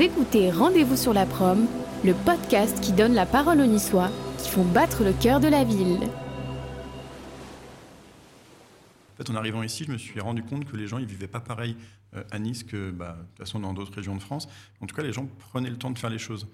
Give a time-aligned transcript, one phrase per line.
[0.00, 1.66] Écoutez Rendez-vous sur la prom,
[2.04, 5.64] le podcast qui donne la parole aux Niçois qui font battre le cœur de la
[5.64, 5.98] ville.
[9.12, 11.26] En fait, en arrivant ici, je me suis rendu compte que les gens, ils vivaient
[11.26, 11.76] pas pareil
[12.14, 14.48] euh, à Nice que, bah, de toute façon, dans d'autres régions de France.
[14.80, 16.46] En tout cas, les gens prenaient le temps de faire les choses.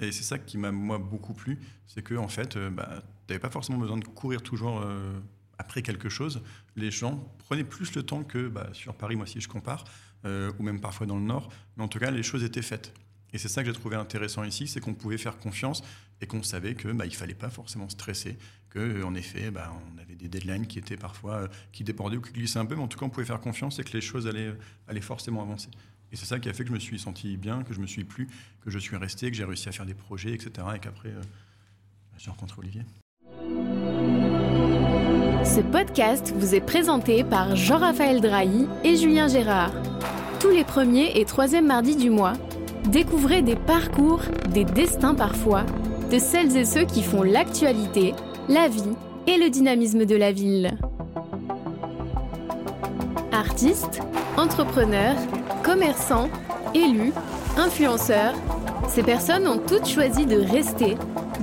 [0.00, 1.58] Et c'est ça qui m'a, moi, beaucoup plu.
[1.86, 5.12] C'est que, en fait, euh, bah, tu n'avais pas forcément besoin de courir toujours euh,
[5.58, 6.40] après quelque chose.
[6.76, 9.84] Les gens prenaient plus le temps que bah, sur Paris, moi, si je compare,
[10.24, 11.50] ou même parfois dans le Nord.
[11.76, 12.92] Mais en tout cas, les choses étaient faites.
[13.32, 15.82] Et c'est ça que j'ai trouvé intéressant ici, c'est qu'on pouvait faire confiance
[16.20, 18.38] et qu'on savait que bah, il fallait pas forcément stresser,
[18.70, 22.22] que en effet, bah, on avait des deadlines qui étaient parfois euh, qui débordaient ou
[22.22, 24.00] qui glissaient un peu, mais en tout cas, on pouvait faire confiance et que les
[24.00, 24.54] choses allaient,
[24.88, 25.68] allaient forcément avancer.
[26.12, 27.86] Et c'est ça qui a fait que je me suis senti bien, que je me
[27.86, 28.28] suis plu,
[28.64, 30.50] que je suis resté, que j'ai réussi à faire des projets, etc.
[30.76, 32.82] Et qu'après, euh, bah, j'ai rencontré Olivier.
[35.44, 39.72] Ce podcast vous est présenté par Jean-Raphaël Drahi et Julien Gérard.
[40.46, 42.34] Tous les premiers et troisièmes mardis du mois,
[42.84, 45.64] découvrez des parcours, des destins parfois,
[46.08, 48.14] de celles et ceux qui font l'actualité,
[48.48, 48.94] la vie
[49.26, 50.70] et le dynamisme de la ville.
[53.32, 54.00] Artistes,
[54.36, 55.16] entrepreneurs,
[55.64, 56.30] commerçants,
[56.76, 57.12] élus,
[57.56, 58.34] influenceurs,
[58.86, 60.96] ces personnes ont toutes choisi de rester,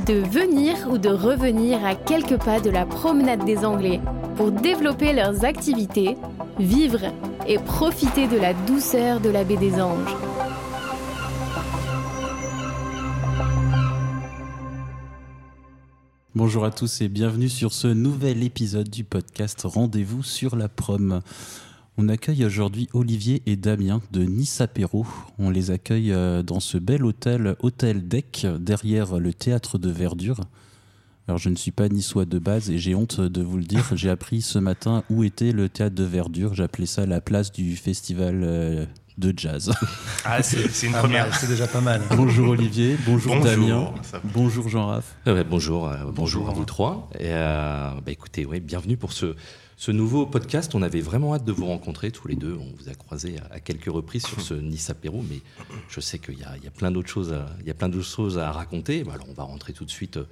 [0.08, 4.00] de venir ou de revenir à quelques pas de la promenade des Anglais
[4.38, 6.16] pour développer leurs activités,
[6.58, 7.02] vivre
[7.47, 10.16] et profiter de la douceur de la baie des Anges.
[16.35, 21.22] Bonjour à tous et bienvenue sur ce nouvel épisode du podcast Rendez-vous sur la prom.
[21.97, 25.05] On accueille aujourd'hui Olivier et Damien de Nice Apéro.
[25.38, 30.41] On les accueille euh, dans ce bel hôtel, Hôtel Deck, derrière le théâtre de Verdure.
[31.27, 33.85] Alors je ne suis pas niçois de base et j'ai honte de vous le dire.
[33.95, 36.53] J'ai appris ce matin où était le théâtre de Verdure.
[36.53, 38.85] J'appelais ça la place du festival euh,
[39.17, 39.71] de jazz.
[40.25, 41.33] Ah, c'est une première.
[41.33, 42.01] C'est déjà pas mal.
[42.17, 43.94] bonjour Olivier, bonjour, Bonjour, Damien,
[44.33, 45.16] bonjour Jean-Raph.
[45.28, 47.09] Euh, ouais, bonjour, euh, bonjour, à vous trois.
[47.16, 49.35] Et, euh, bah, écoutez, ouais, bienvenue pour ce,
[49.78, 50.75] ce nouveau podcast.
[50.75, 52.57] On avait vraiment hâte de vous rencontrer tous les deux.
[52.59, 55.39] On vous a croisés à, à quelques reprises sur ce Nice apéro, mais
[55.88, 57.88] je sais qu'il y a, y a plein d'autres choses, à- il y a plein
[57.88, 59.06] d'autres choses à raconter.
[59.06, 60.25] Bah, alors, on va rentrer tout de suite euh,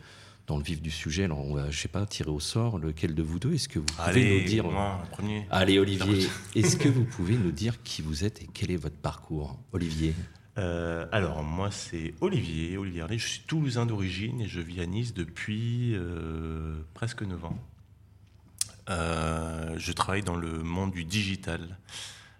[0.48, 1.26] dans le vif du sujet.
[1.26, 3.54] Alors, on va, je sais pas, tirer au sort lequel de vous deux.
[3.54, 5.46] Est-ce que vous pouvez Allez, nous dire moi, premier.
[5.50, 8.98] Allez, Olivier, est-ce que vous pouvez nous dire qui vous êtes et quel est votre
[8.98, 10.14] parcours, Olivier
[10.58, 13.18] Euh, alors, moi, c'est Olivier, Olivier Arlet.
[13.18, 17.58] Je suis toulousain d'origine et je vis à Nice depuis euh, presque 9 ans.
[18.90, 21.78] Euh, je travaille dans le monde du digital.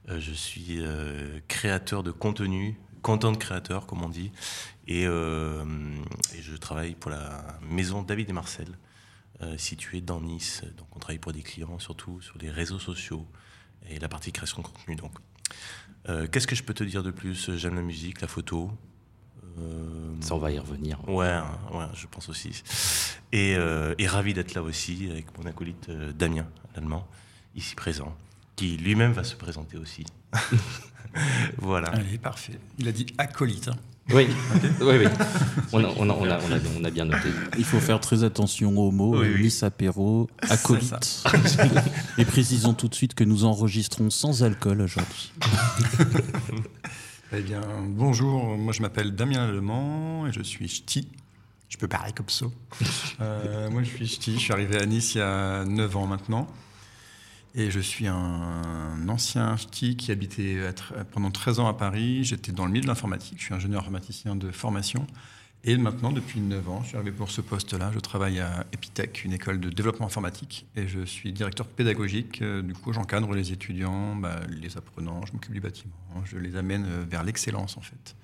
[0.08, 0.82] Je suis
[1.48, 4.32] créateur de contenu, content créateur, comme on dit.
[4.92, 5.64] Et, euh,
[6.36, 8.68] et je travaille pour la maison David et Marcel,
[9.42, 10.64] euh, située dans Nice.
[10.78, 13.26] Donc, on travaille pour des clients, surtout sur les réseaux sociaux
[13.90, 14.96] et la partie création de contenu.
[14.98, 15.14] Donc,
[16.10, 17.52] Euh, Qu'est-ce que je peux te dire de plus?
[17.58, 18.72] J'aime la musique, la photo.
[19.60, 20.98] Euh, Ça, on va y revenir.
[21.08, 22.64] Ouais, hein, ouais, je pense aussi.
[23.32, 27.08] Et, euh, et ravi d'être là aussi avec mon acolyte euh, Damien, l'allemand,
[27.56, 28.18] ici présent,
[28.56, 30.04] qui lui-même va se présenter aussi.
[31.58, 31.90] voilà.
[31.90, 32.60] Allez, parfait.
[32.80, 33.68] Il a dit acolyte.
[33.68, 33.76] hein.
[34.10, 34.28] Oui,
[34.82, 35.06] oui, oui.
[35.74, 37.30] On a, on, a, on, a, on, a, on a bien noté.
[37.58, 39.58] Il faut faire très attention aux mots, Oui, oui.
[39.62, 41.24] Apéro, acolyte.
[42.18, 45.32] Et précisons tout de suite que nous enregistrons sans alcool aujourd'hui.
[47.34, 51.08] Eh bien, bonjour, moi je m'appelle Damien Allemand et je suis ch'ti.
[51.70, 52.48] Je peux parler comme ça.
[53.22, 56.08] Euh, moi je suis ch'ti, je suis arrivé à Nice il y a 9 ans
[56.08, 56.48] maintenant.
[57.54, 60.58] Et je suis un ancien ch'ti qui habitait
[61.12, 62.24] pendant 13 ans à Paris.
[62.24, 65.06] J'étais dans le milieu de l'informatique, je suis ingénieur informaticien de formation.
[65.64, 67.92] Et maintenant, depuis 9 ans, je suis arrivé pour ce poste-là.
[67.94, 72.42] Je travaille à Epitech, une école de développement informatique, et je suis directeur pédagogique.
[72.42, 75.94] Euh, Du coup, j'encadre les étudiants, bah, les apprenants, je m'occupe du bâtiment,
[76.26, 78.16] je les amène euh, vers l'excellence, en fait,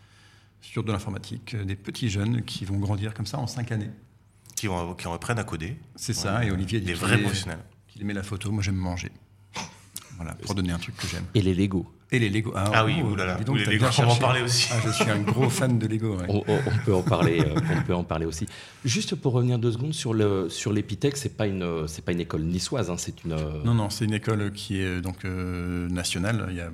[0.62, 3.92] sur de l'informatique, euh, des petits jeunes qui vont grandir comme ça en 5 années.
[4.56, 5.78] Qui, vont, qui reprennent à coder.
[5.96, 7.60] C'est ça, et Olivier Des vrais professionnels.
[7.98, 9.12] Qu'il aimait la photo, moi j'aime manger.
[10.18, 11.26] Voilà, pour donner un truc que j'aime.
[11.36, 12.52] Et les Lego Et les Lego.
[12.56, 13.36] Ah oui, oh, oulala.
[13.36, 14.68] dis donc, Oui, les Lego, on va en parler aussi.
[14.72, 16.18] Ah, je suis un gros fan de Lego.
[16.18, 16.26] ouais.
[16.30, 18.48] on, on- on peut en parler, euh, on peut en parler aussi.
[18.84, 22.20] Juste pour revenir deux secondes sur le sur l'Epitech, c'est pas une c'est pas une
[22.20, 23.36] école niçoise, hein, c'est une.
[23.64, 26.48] Non, non, c'est une école qui est euh, donc euh, nationale.
[26.50, 26.72] Il y a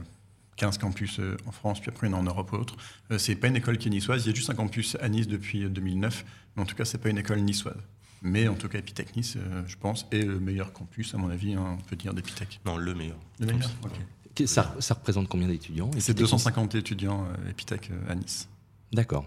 [0.56, 2.78] 15 campus en France, puis après il y en a en Europe ou autre.
[3.12, 4.24] Euh, c'est pas une école qui est niçoise.
[4.26, 6.24] Il y a juste un campus à Nice depuis euh, 2009.
[6.56, 7.76] Mais en tout cas, c'est pas une école niçoise.
[8.26, 11.30] Mais en tout cas, Epitech Nice, euh, je pense, est le meilleur campus, à mon
[11.30, 12.62] avis, hein, on peut dire d'Epitech.
[12.66, 13.18] Non, le meilleur.
[13.40, 13.92] Le meilleur Ok.
[14.34, 18.48] que- ça, ça représente combien d'étudiants C'est Epitech 250 étudiants euh, Epitech euh, à Nice.
[18.94, 19.26] D'accord.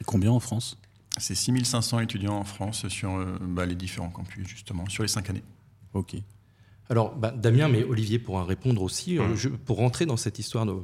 [0.00, 0.78] Et combien en France?
[1.18, 5.28] C'est 6500 étudiants en France sur euh, bah, les différents campus, justement, sur les 5
[5.30, 5.42] années.
[5.92, 6.16] Ok.
[6.88, 9.18] Alors, bah, Damien, mais Olivier pourra répondre aussi.
[9.34, 10.82] je- pour rentrer dans cette histoire de,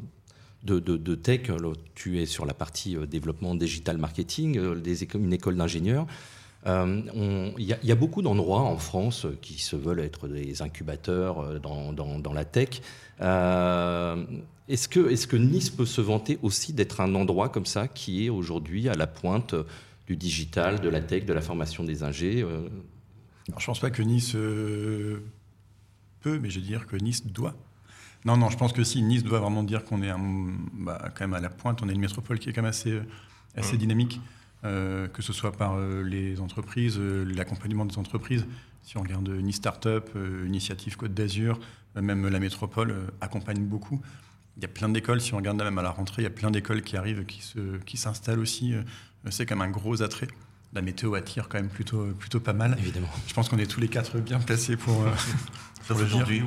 [0.81, 1.51] de, de, tech.
[1.95, 6.07] Tu es sur la partie développement digital marketing, des une école d'ingénieurs.
[6.67, 11.93] Il y, y, a beaucoup d'endroits en France qui se veulent être des incubateurs dans,
[11.93, 12.81] dans, dans la tech.
[14.69, 18.25] Est-ce que, est que, Nice peut se vanter aussi d'être un endroit comme ça qui
[18.25, 19.55] est aujourd'hui à la pointe
[20.07, 22.69] du digital, de la tech, de la formation des ingés euh?
[23.49, 25.23] Alors, Je ne pense pas que Nice euh,
[26.21, 27.55] peut, mais je veux dire que Nice doit.
[28.25, 30.11] Non, non, je pense que si, Nice doit vraiment dire qu'on est
[30.73, 32.93] bah, quand même à la pointe, on est une métropole qui est quand même assez,
[32.93, 33.03] euh,
[33.55, 33.81] assez mmh.
[34.65, 38.47] Dynamique, que ce soit par les entreprises, l'accompagnement des entreprises.
[38.83, 40.09] Si on regarde Nice Startup,
[40.47, 41.59] Initiative Côte d'Azur,
[41.95, 44.01] même la métropole accompagne beaucoup.
[44.57, 46.31] Il y a plein d'écoles, si on regarde même à la rentrée, il y a
[46.31, 48.73] plein d'écoles qui arrivent, qui, se, qui s'installent aussi.
[48.73, 48.83] Euh,
[49.31, 50.29] c'est comme un gros attrait.
[50.73, 52.77] La météo attire quand même plutôt, plutôt pas mal.
[52.79, 53.09] Évidemment.
[53.27, 55.11] Je pense qu'on est tous les quatre bien placés pour, euh,
[55.91, 56.43] aujourd'hui.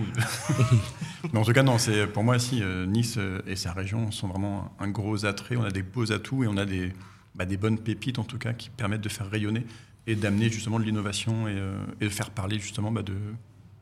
[1.34, 4.28] Mais en tout cas, non, c'est, pour moi, aussi, euh, Nice et sa région sont
[4.30, 5.58] vraiment un gros attrait.
[5.58, 6.94] On a des beaux atouts et on a des,
[7.38, 9.66] bah, des bonnes pépites, en tout cas, qui permettent de faire rayonner
[10.07, 11.57] et d'amener justement de l'innovation et,
[12.01, 13.16] et de faire parler justement bah, de,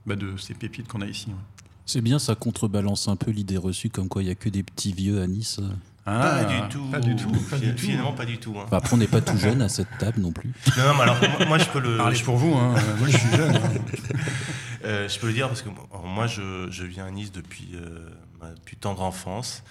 [0.05, 1.27] bah, de ces pépites qu'on a ici.
[1.85, 4.63] C'est bien, ça contrebalance un peu l'idée reçue comme quoi il n'y a que des
[4.63, 5.61] petits vieux à Nice.
[6.07, 6.85] Ah, pas du tout.
[6.91, 7.33] Pas du tout.
[7.77, 8.55] Finalement, pas du tout.
[8.59, 8.65] Hein.
[8.71, 10.49] après, on n'est pas tout jeune à cette table non plus.
[10.77, 11.17] Non, mais alors,
[11.47, 11.97] moi, je peux le.
[11.97, 12.75] Parlez pour vous, hein.
[12.99, 13.55] moi, je suis jeune.
[13.55, 13.61] Hein.
[14.83, 15.69] Euh, je peux le dire parce que
[16.03, 18.07] moi, je, je, viens à Nice depuis, euh,
[18.55, 19.63] depuis tendre enfance.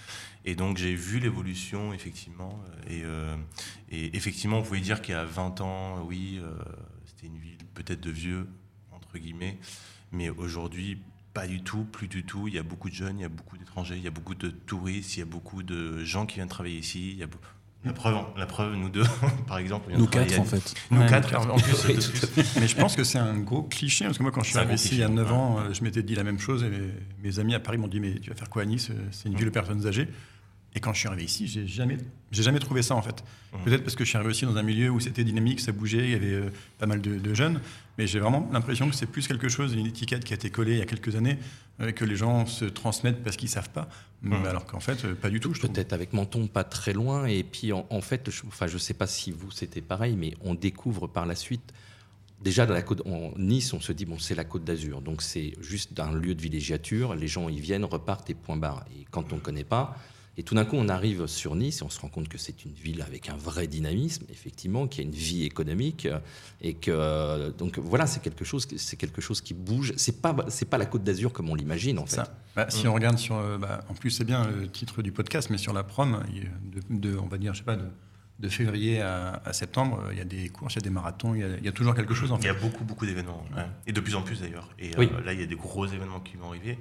[0.44, 2.62] Et donc, j'ai vu l'évolution, effectivement.
[2.88, 3.36] Et, euh,
[3.90, 6.40] et, effectivement, vous pouvez dire qu'il y a 20 ans, oui,
[7.06, 8.46] c'était une ville peut-être de vieux,
[8.92, 9.58] entre guillemets.
[10.12, 10.98] Mais aujourd'hui,
[11.34, 12.46] pas du tout, plus du tout.
[12.46, 14.36] Il y a beaucoup de jeunes, il y a beaucoup d'étrangers, il y a beaucoup
[14.36, 17.10] de touristes, il y a beaucoup de gens qui viennent travailler ici.
[17.10, 17.26] Il y a
[17.84, 19.04] la preuve, la preuve, nous deux,
[19.46, 19.92] par exemple.
[19.94, 20.74] Nous quatre, en fait.
[20.90, 22.12] Nous quatre, en plus.
[22.60, 24.74] Mais je pense que c'est un gros cliché, parce que moi, quand je suis arrivé
[24.74, 26.70] ici il y a 9 ans, euh, je m'étais dit la même chose, et
[27.22, 28.90] mes, amis à Paris m'ont dit, mais tu vas faire quoi à Nice?
[29.10, 30.08] C'est une ville de personnes âgées.
[30.74, 31.98] Et quand je suis arrivé ici, j'ai jamais,
[32.32, 33.22] j'ai jamais trouvé ça en fait.
[33.52, 33.58] Mmh.
[33.64, 36.04] Peut-être parce que je suis arrivé aussi dans un milieu où c'était dynamique, ça bougeait,
[36.04, 37.60] il y avait euh, pas mal de, jeunes,
[37.96, 40.72] mais j'ai vraiment l'impression que c'est plus quelque chose, une étiquette qui a été collée
[40.72, 41.38] il y a quelques années,
[41.80, 43.88] euh, que les gens se transmettent parce qu'ils savent pas,
[44.22, 44.32] mmh.
[44.46, 45.52] alors qu'en fait, euh, pas du tout.
[45.52, 49.06] Peut-être avec Menton, pas très loin, et puis en, fait, je, enfin, je sais pas
[49.06, 51.72] si vous c'était pareil, mais on découvre par la suite.
[52.42, 55.22] Déjà, dans la côte, en Nice, on se dit, bon, c'est la côte d'Azur, donc
[55.22, 58.84] c'est juste un lieu de villégiature, les gens y viennent, repartent et point barre.
[58.98, 59.96] Et quand on ne connaît pas,
[60.36, 62.64] et tout d'un coup, on arrive sur Nice et on se rend compte que c'est
[62.64, 66.08] une ville avec un vrai dynamisme, effectivement, qui a une vie économique
[66.60, 69.92] et que donc voilà, c'est quelque chose, c'est quelque chose qui bouge.
[69.96, 72.22] C'est pas c'est pas la Côte d'Azur comme on l'imagine en fait.
[72.56, 75.50] Bah, si on regarde sur, euh, bah, en plus c'est bien le titre du podcast,
[75.50, 76.22] mais sur la prom,
[76.90, 77.76] de, on va dire, je sais pas.
[77.76, 81.64] De, février à, septembre, il y a des courses, il y a des marathons, il
[81.64, 82.30] y a, toujours quelque chose.
[82.30, 82.42] En fait.
[82.42, 83.42] Il y a beaucoup, beaucoup d'événements,
[83.86, 84.68] et de plus en plus d'ailleurs.
[84.78, 86.78] Et euh, là, il y a des gros événements qui vont arriver.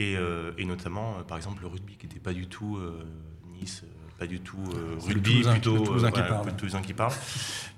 [0.00, 3.04] Euh, et, notamment, euh, par exemple, le rugby qui n'était pas du tout euh,
[3.52, 3.84] Nice,
[4.18, 4.62] pas du tout
[5.06, 6.82] rugby, plutôt Toulousain qui, parle.
[6.82, 7.12] qui parle.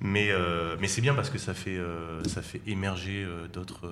[0.00, 0.30] Mais,
[0.80, 1.78] mais c'est bien parce que ça fait,
[2.26, 3.90] ça fait émerger d'autres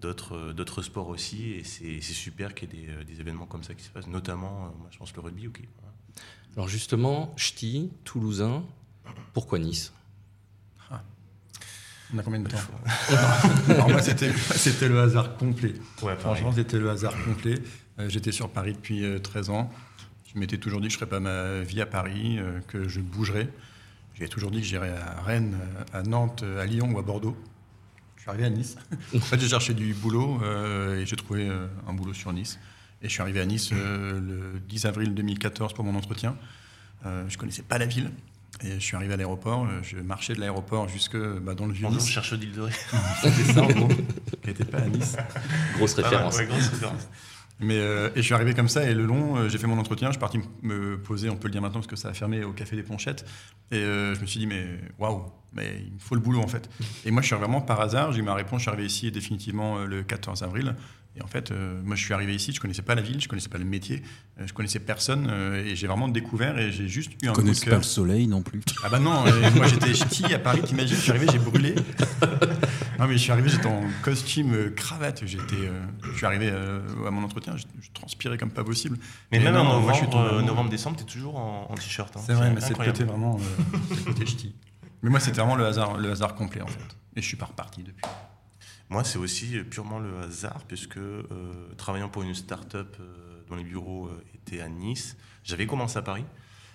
[0.00, 3.84] d'autres sports aussi et c'est super qu'il y ait des, des, événements comme ça qui
[3.84, 5.60] se passent notamment moi je pense le rugby ok
[6.56, 8.64] alors justement ch'ti toulousain
[9.32, 9.92] pourquoi Nice?
[12.14, 12.58] On a combien de temps
[13.88, 15.74] moi, c'était le hasard complet.
[15.96, 17.54] Franchement, c'était le hasard complet.
[17.98, 19.70] Euh, j'étais sur Paris depuis 13 euh, ans.
[20.32, 22.88] Je m'étais toujours dit que je ne ferais pas ma vie à Paris, euh, que
[22.88, 23.48] je bougerais.
[24.14, 25.56] J'ai toujours dit que j'irais à Rennes,
[25.92, 27.36] à Nantes, à Lyon ou à Bordeaux.
[28.16, 28.76] Je suis arrivé à Nice.
[29.14, 30.40] en fait, j'ai cherché du boulot
[30.94, 31.50] et j'ai trouvé
[31.88, 32.58] un boulot sur Nice.
[33.00, 36.36] Et je suis arrivé à Nice le 10 avril 2014 pour mon entretien.
[37.04, 38.10] je ne connaissais pas la ville.
[38.64, 41.72] Et je suis arrivé à l'aéroport, euh, je marchais de l'aéroport jusque bah, dans le
[41.72, 42.02] vieux Nice.
[42.02, 42.72] On cherche l'île de Ré.
[43.22, 45.16] C'était ça en gros, qui n'était pas à Nice.
[45.76, 46.40] Grosse référence.
[46.40, 47.08] grosse référence.
[47.58, 49.78] Mais, euh, et je suis arrivé comme ça, et le long, euh, j'ai fait mon
[49.78, 52.12] entretien, je suis parti me poser, on peut le dire maintenant parce que ça a
[52.12, 53.24] fermé au Café des Ponchettes.
[53.70, 54.66] Et je me suis dit, mais
[54.98, 56.68] waouh, mais il me faut le boulot en fait.
[57.04, 59.10] Et moi, je suis vraiment par hasard, j'ai eu ma réponse, je suis arrivé ici
[59.10, 60.76] définitivement le 14 avril.
[61.14, 63.28] Et en fait, euh, moi, je suis arrivé ici, je connaissais pas la ville, je
[63.28, 64.02] connaissais pas le métier,
[64.40, 67.42] euh, je connaissais personne, euh, et j'ai vraiment découvert et j'ai juste eu un coup
[67.42, 67.74] de cœur.
[67.74, 68.62] pas le soleil non plus.
[68.82, 69.24] Ah bah non,
[69.56, 71.74] moi j'étais ch'ti à Paris, t'imagines, je suis arrivé, j'ai brûlé.
[72.98, 75.70] non mais je suis arrivé, j'étais en costume, cravate, j'étais,
[76.02, 78.96] je suis arrivé à mon entretien, je, transpirais comme pas possible.
[79.32, 82.16] Mais même en novembre, novembre, décembre, t'es toujours en, t-shirt.
[82.16, 82.20] Hein.
[82.24, 83.38] C'est vrai, mais c'est le côté vraiment,
[83.90, 84.54] le côté ch'ti.
[85.02, 86.96] Mais moi, c'était vraiment le hasard, le hasard complet en fait.
[87.16, 88.06] Et je suis pas reparti depuis.
[88.92, 91.24] Moi, c'est aussi purement le hasard, puisque euh,
[91.78, 96.02] travaillant pour une start-up euh, dont les bureaux euh, étaient à Nice, j'avais commencé à
[96.02, 96.26] Paris.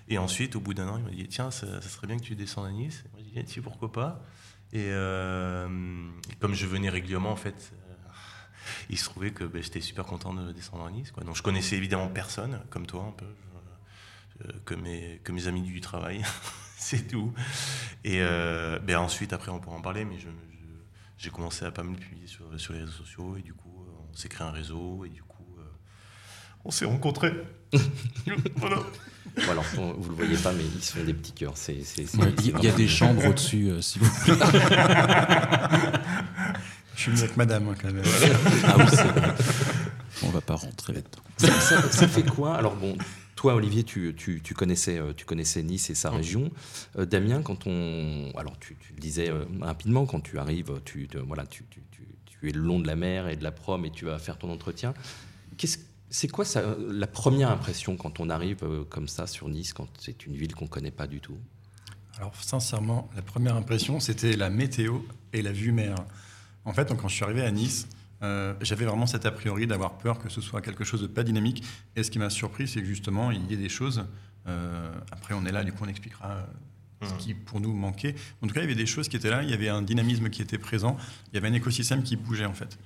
[0.10, 2.34] Et ensuite, au bout d'un an, il m'a dit Tiens, ça, serait bien que tu
[2.34, 3.04] descendes à Nice.
[3.14, 4.26] moi, j'ai dit pourquoi pas?
[4.74, 4.90] Et,
[6.40, 7.72] comme je venais régulièrement, en fait,
[8.90, 11.14] il se trouvait que ben, j'étais super content de descendre à Nice.
[11.24, 14.50] Donc, je connaissais évidemment personne, comme toi, un peu.
[14.66, 16.24] que, mes, amis du travail.
[16.78, 17.34] c'est tout.
[18.04, 20.30] Et euh, ben ensuite, après, on pourra en parler, mais je,
[21.18, 24.16] j'ai commencé à pas me publier sur, sur, les réseaux sociaux et du coup, on
[24.16, 25.58] s'est créé un réseau et du coup,
[26.64, 27.34] on s'est rencontrés.
[28.56, 28.78] voilà.
[29.36, 31.54] Bon alors, vous le voyez pas, mais ils sont des petits cœurs.
[31.56, 34.36] C'est, il y a des chambres au-dessus, euh, si vous plaît.
[36.96, 38.04] Je suis venu avec madame, hein, quand même.
[38.66, 39.34] ah oui, c'est vrai.
[40.24, 41.60] On va pas rentrer là-dedans.
[41.60, 42.58] Ça, fait quoi?
[42.58, 42.98] Alors bon,
[43.38, 46.52] toi, Olivier, tu, tu, tu, connaissais, euh, tu connaissais Nice et sa région.
[46.98, 51.46] Euh, Damien, quand on, alors tu, tu le disais rapidement, quand tu arrives, tu, voilà,
[51.46, 51.82] tu, tu,
[52.26, 54.38] tu, es le long de la mer et de la prom et tu vas faire
[54.38, 54.94] ton entretien.
[55.58, 55.78] Qu'est-ce
[56.10, 59.88] c'est quoi ça, la première impression quand on arrive euh, comme ça sur Nice, quand
[60.00, 61.38] c'est une ville qu'on ne connaît pas du tout?
[62.18, 65.00] Alors sincèrement, la première impression, c'était la météo
[65.34, 65.96] et la vue mer.
[66.66, 67.88] En fait, quand je suis arrivé à Nice,
[68.24, 71.24] euh, j'avais vraiment cet a priori d'avoir peur que ce soit quelque chose de pas
[71.24, 71.64] dynamique.
[71.96, 74.06] Et ce qui m'a surpris, c'est que justement, il y ait des choses.
[74.48, 76.48] Euh, après, on est là, du coup, on expliquera
[77.04, 77.18] ce mmh.
[77.18, 78.16] qui pour nous manquait.
[78.42, 79.82] En tout cas, il y avait des choses qui étaient là, il y avait un
[79.82, 80.98] dynamisme qui était présent,
[81.32, 82.80] il y avait un écosystème qui bougeait en fait.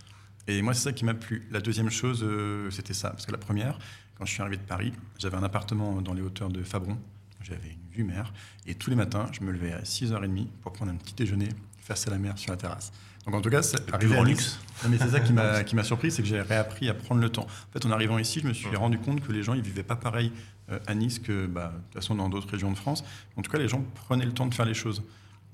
[0.47, 1.47] Et moi, c'est ça qui m'a plu.
[1.51, 3.11] La deuxième chose, euh, c'était ça.
[3.11, 3.77] Parce que la première,
[4.15, 6.97] quand je suis arrivé de Paris, j'avais un appartement dans les hauteurs de Fabron.
[7.41, 8.33] J'avais une vue mer.
[8.65, 12.07] Et tous les matins, je me levais à 6h30 pour prendre un petit déjeuner face
[12.07, 12.91] à la mer sur la terrasse.
[13.25, 14.59] Donc en tout cas, c'est arrivé en luxe.
[14.89, 17.29] mais c'est ça qui m'a qui m'a surpris, c'est que j'ai réappris à prendre le
[17.29, 17.43] temps.
[17.45, 19.83] En fait, en arrivant ici, je me suis rendu compte que les gens ils vivaient
[19.83, 20.31] pas pareil
[20.71, 23.03] euh, à Nice que bah, de toute façon dans d'autres régions de France.
[23.37, 25.03] En tout cas, les gens prenaient le temps de faire les choses.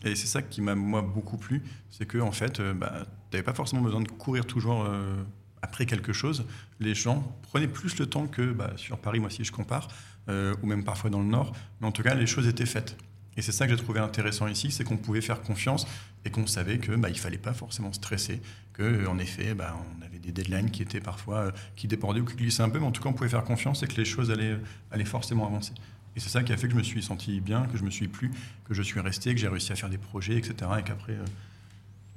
[0.03, 2.93] Et c'est ça qui m'a moi beaucoup plu, c'est que en fait, euh, bah,
[3.31, 5.15] tu n'avais pas forcément besoin de courir toujours euh,
[5.61, 6.45] après quelque chose.
[6.79, 9.87] Les gens prenaient plus le temps que bah, sur Paris, moi si je compare,
[10.29, 11.53] euh, ou même parfois dans le Nord.
[11.81, 12.95] Mais en tout cas, les choses étaient faites.
[13.37, 15.87] Et c'est ça que j'ai trouvé intéressant ici, c'est qu'on pouvait faire confiance
[16.25, 18.41] et qu'on savait que bah, fallait pas forcément stresser,
[18.73, 22.35] que en effet, bah, on avait des deadlines qui étaient parfois qui débordaient ou qui
[22.35, 24.31] glissaient un peu, mais en tout cas, on pouvait faire confiance et que les choses
[24.31, 24.57] allaient,
[24.91, 25.73] allaient forcément avancer.
[26.15, 27.91] Et c'est ça qui a fait que je me suis senti bien, que je me
[27.91, 28.31] suis plu,
[28.65, 30.55] que je suis resté, que j'ai réussi à faire des projets, etc.
[30.79, 31.23] Et qu'après, euh,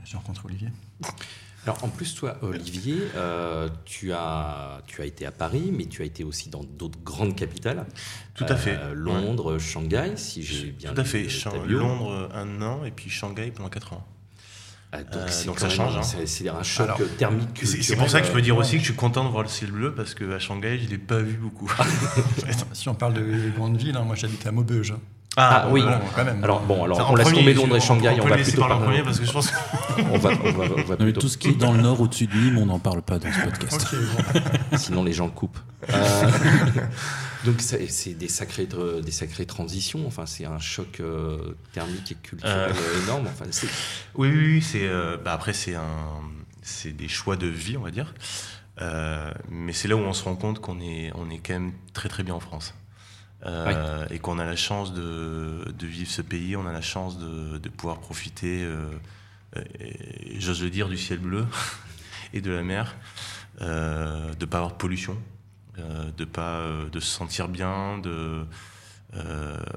[0.04, 0.68] j'ai rencontré Olivier.
[1.66, 6.02] Alors en plus, toi, Olivier, euh, tu, as, tu as été à Paris, mais tu
[6.02, 7.84] as été aussi dans d'autres grandes capitales.
[8.34, 8.76] Tout à fait.
[8.76, 11.26] Euh, Londres, Shanghai, si j'ai bien Tout à fait.
[11.66, 14.06] Londres un an et puis Shanghai pendant quatre ans.
[14.92, 15.96] Ah, donc, ça change.
[15.98, 16.24] Hein.
[16.26, 17.60] C'est un choc thermique.
[17.64, 19.48] C'est pour ça que je peux dire aussi que je suis content de voir le
[19.48, 21.70] ciel bleu parce qu'à Shanghai, je ne l'ai pas vu beaucoup.
[22.72, 24.94] si on parle de grandes villes, hein, moi j'habite à Maubeuge.
[25.36, 25.82] Ah, oui,
[26.16, 26.42] quand même.
[26.42, 29.02] Alors bon, alors on laisse tomber Londres et Shanghai, on, va plutôt parler en premier
[29.02, 29.52] parce que je pense
[30.12, 31.20] on va, on va, on va plutôt...
[31.20, 33.32] tout ce qui est dans le nord au-dessus de Nîmes, on n'en parle pas dans
[33.32, 33.94] ce podcast.
[34.76, 35.58] Sinon les gens coupent.
[35.88, 36.30] Euh,
[37.44, 38.66] donc c'est des sacrées
[39.04, 40.04] des sacrées transitions.
[40.04, 43.28] Enfin c'est un choc euh, thermique et culturel euh, énorme.
[43.28, 43.44] Enfin,
[44.16, 44.88] oui oui, c'est
[45.24, 46.20] bah, après c'est un
[46.62, 48.14] c'est des choix de vie on va dire.
[49.48, 52.08] mais c'est là où on se rend compte qu'on est on est quand même très
[52.08, 52.74] très bien en France.
[53.46, 57.18] Euh, et qu'on a la chance de, de, vivre ce pays, on a la chance
[57.18, 58.90] de, de pouvoir profiter, euh,
[60.36, 61.46] j'ose le dire, du ciel bleu
[62.34, 62.94] et de la mer,
[63.62, 65.16] euh, de pas avoir de pollution,
[65.78, 68.44] de pas de se sentir bien, de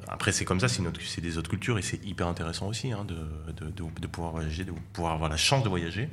[0.10, 3.72] après c'est comme ça, c'est des autres cultures et c'est hyper intéressant aussi hein, de,
[3.72, 6.10] de, pouvoir voyager, de pouvoir avoir la chance de voyager,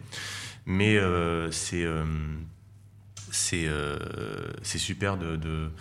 [0.66, 0.96] mais
[1.50, 1.88] c'est
[3.32, 5.72] c'est super de, de,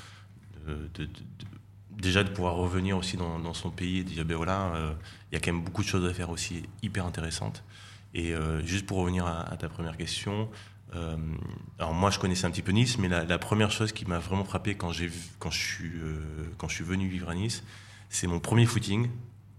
[2.00, 4.94] déjà de pouvoir revenir aussi dans, son pays et dire ben voilà, euh,
[5.32, 7.64] il y a quand même beaucoup de choses à faire aussi hyper intéressantes.
[8.14, 10.50] Et euh, juste pour revenir à, ta première question,
[10.96, 11.18] euh,
[11.78, 14.46] alors moi je connaissais un petit peu Nice, mais la, première chose qui m'a vraiment
[14.46, 15.92] frappé quand, j'ai, quand, je suis,
[16.58, 17.64] quand je suis venu vivre à Nice,
[18.10, 19.10] c'est mon premier footing.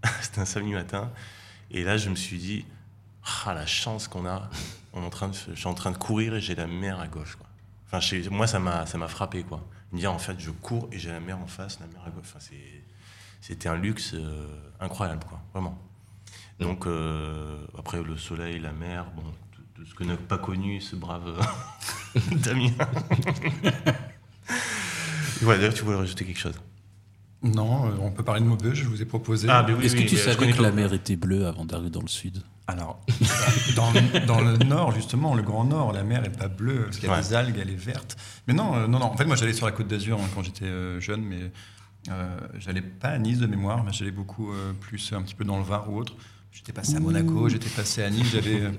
[0.21, 1.11] C'était un samedi matin.
[1.69, 2.65] Et là je me suis dit,
[3.45, 4.49] ah la chance qu'on a,
[4.93, 6.99] on est en train de, je suis en train de courir et j'ai la mer
[6.99, 7.37] à gauche.
[7.37, 7.47] Quoi.
[7.93, 9.43] Enfin, moi ça m'a, ça m'a frappé.
[9.43, 9.65] quoi
[9.97, 12.23] dire en fait je cours et j'ai la mer en face, la mer à gauche.
[12.33, 12.39] Enfin,
[13.41, 14.45] c'était un luxe euh,
[14.79, 15.77] incroyable, quoi, vraiment.
[16.59, 19.23] Donc euh, après le soleil, la mer, bon,
[19.75, 22.71] tout, ce que n'a pas connu ce brave euh, Damien.
[25.41, 26.61] d'ailleurs tu voulais rajouter quelque chose?
[27.43, 29.47] Non, on peut parler de Maubeuge, je vous ai proposé.
[29.49, 32.43] Ah, Est-ce que tu savais que la mer était bleue avant d'arriver dans le sud?
[32.71, 32.99] Alors,
[33.75, 37.11] dans, le nord, justement, le Grand Nord, la mer n'est pas bleue, parce qu'il y
[37.11, 38.17] a des algues, elle est verte.
[38.47, 39.05] Mais non, euh, non, non.
[39.05, 41.51] En fait, moi, j'allais sur la côte d'Azur hein, quand j'étais euh, jeune, mais
[42.09, 45.43] euh, j'allais pas à Nice de mémoire, mais j'allais beaucoup euh, plus un petit peu
[45.43, 46.15] dans le Var ou autre.
[46.51, 48.71] J'étais passé à Monaco, j'étais passé à Nice, j'avais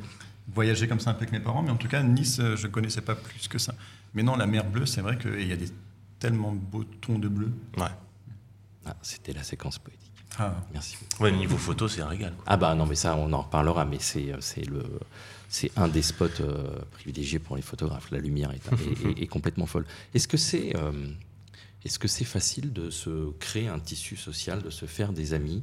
[0.49, 2.72] voyagé comme ça un peu avec mes parents, mais en tout cas, Nice, je ne
[2.72, 3.75] connaissais pas plus que ça.
[4.12, 5.68] Mais non, la mer bleue, c'est vrai qu'il y a des
[6.18, 7.50] tellement beaux tons de bleu.
[7.78, 7.87] Ouais.
[8.84, 10.01] Ah, C'était la séquence poétique.
[10.38, 10.54] Ah.
[10.72, 10.96] Merci.
[11.20, 12.32] Ouais, niveau photo, c'est un régal.
[12.46, 14.84] Ah bah non, mais ça, on en reparlera, mais c'est le
[15.48, 18.10] c'est un des spots euh, privilégiés pour les photographes.
[18.10, 19.84] La lumière est, est, complètement folle.
[20.14, 21.10] Est-ce que c'est euh,
[21.84, 25.62] Est-ce que c'est facile de se créer un tissu social, de se faire des amis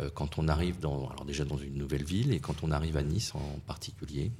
[0.00, 2.96] euh, quand on arrive dans, alors déjà dans une nouvelle ville et quand on arrive
[2.96, 4.30] à Nice en particulier?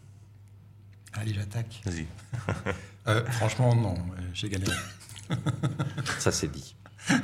[1.14, 1.80] Allez, j'attaque.
[1.84, 2.06] Vas-y.
[3.08, 4.72] Euh, franchement, non, euh, j'ai galéré.
[6.18, 6.74] Ça c'est dit.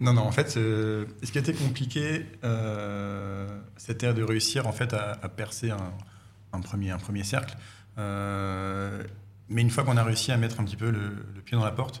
[0.00, 3.46] Non, non, en fait, euh, ce qui était compliqué, euh,
[3.76, 7.56] c'était de réussir en fait à, percer un, premier, un premier cercle.
[7.98, 9.02] Euh,
[9.48, 11.72] mais une fois qu'on a réussi à mettre un petit peu le, pied dans la
[11.72, 12.00] porte,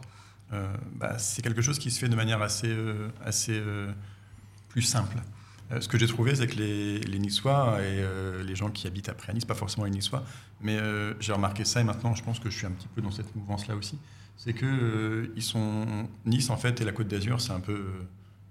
[0.52, 2.74] euh, bah, c'est quelque chose qui se fait de manière assez,
[3.24, 3.62] assez
[4.68, 5.18] plus simple.
[5.80, 8.04] Ce que j'ai trouvé, c'est que les, les Niçois et
[8.44, 10.24] les gens qui habitent après à Nice, pas forcément les Niçois,
[10.60, 10.78] mais
[11.20, 13.34] j'ai remarqué ça et maintenant je pense que je suis un petit peu dans cette
[13.36, 13.98] mouvance-là aussi.
[14.44, 15.86] C'est que euh, ils sont
[16.26, 18.06] Nice en fait et la Côte d'Azur, c'est un peu euh,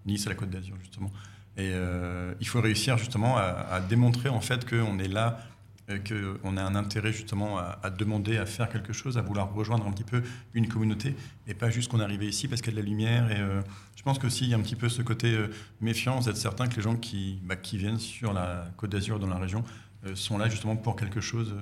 [0.05, 1.11] Nice et la Côte d'Azur justement.
[1.57, 5.41] Et euh, il faut réussir justement à, démontrer en fait qu'on est là,
[5.89, 9.91] qu'on a un intérêt justement à, demander à faire quelque chose, à vouloir rejoindre un
[9.91, 11.13] petit peu une communauté
[11.45, 13.29] et pas juste qu'on est arrivé ici parce qu'il y a de la lumière.
[13.29, 13.61] Et
[13.97, 15.37] je pense qu'aussi il y a un petit peu ce côté
[15.81, 19.27] méfiance d'être certain que les gens qui, bah, qui viennent sur la Côte d'Azur dans
[19.27, 19.65] la région
[20.13, 21.53] sont là justement pour quelque chose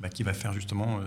[0.00, 1.00] bah, qui va faire justement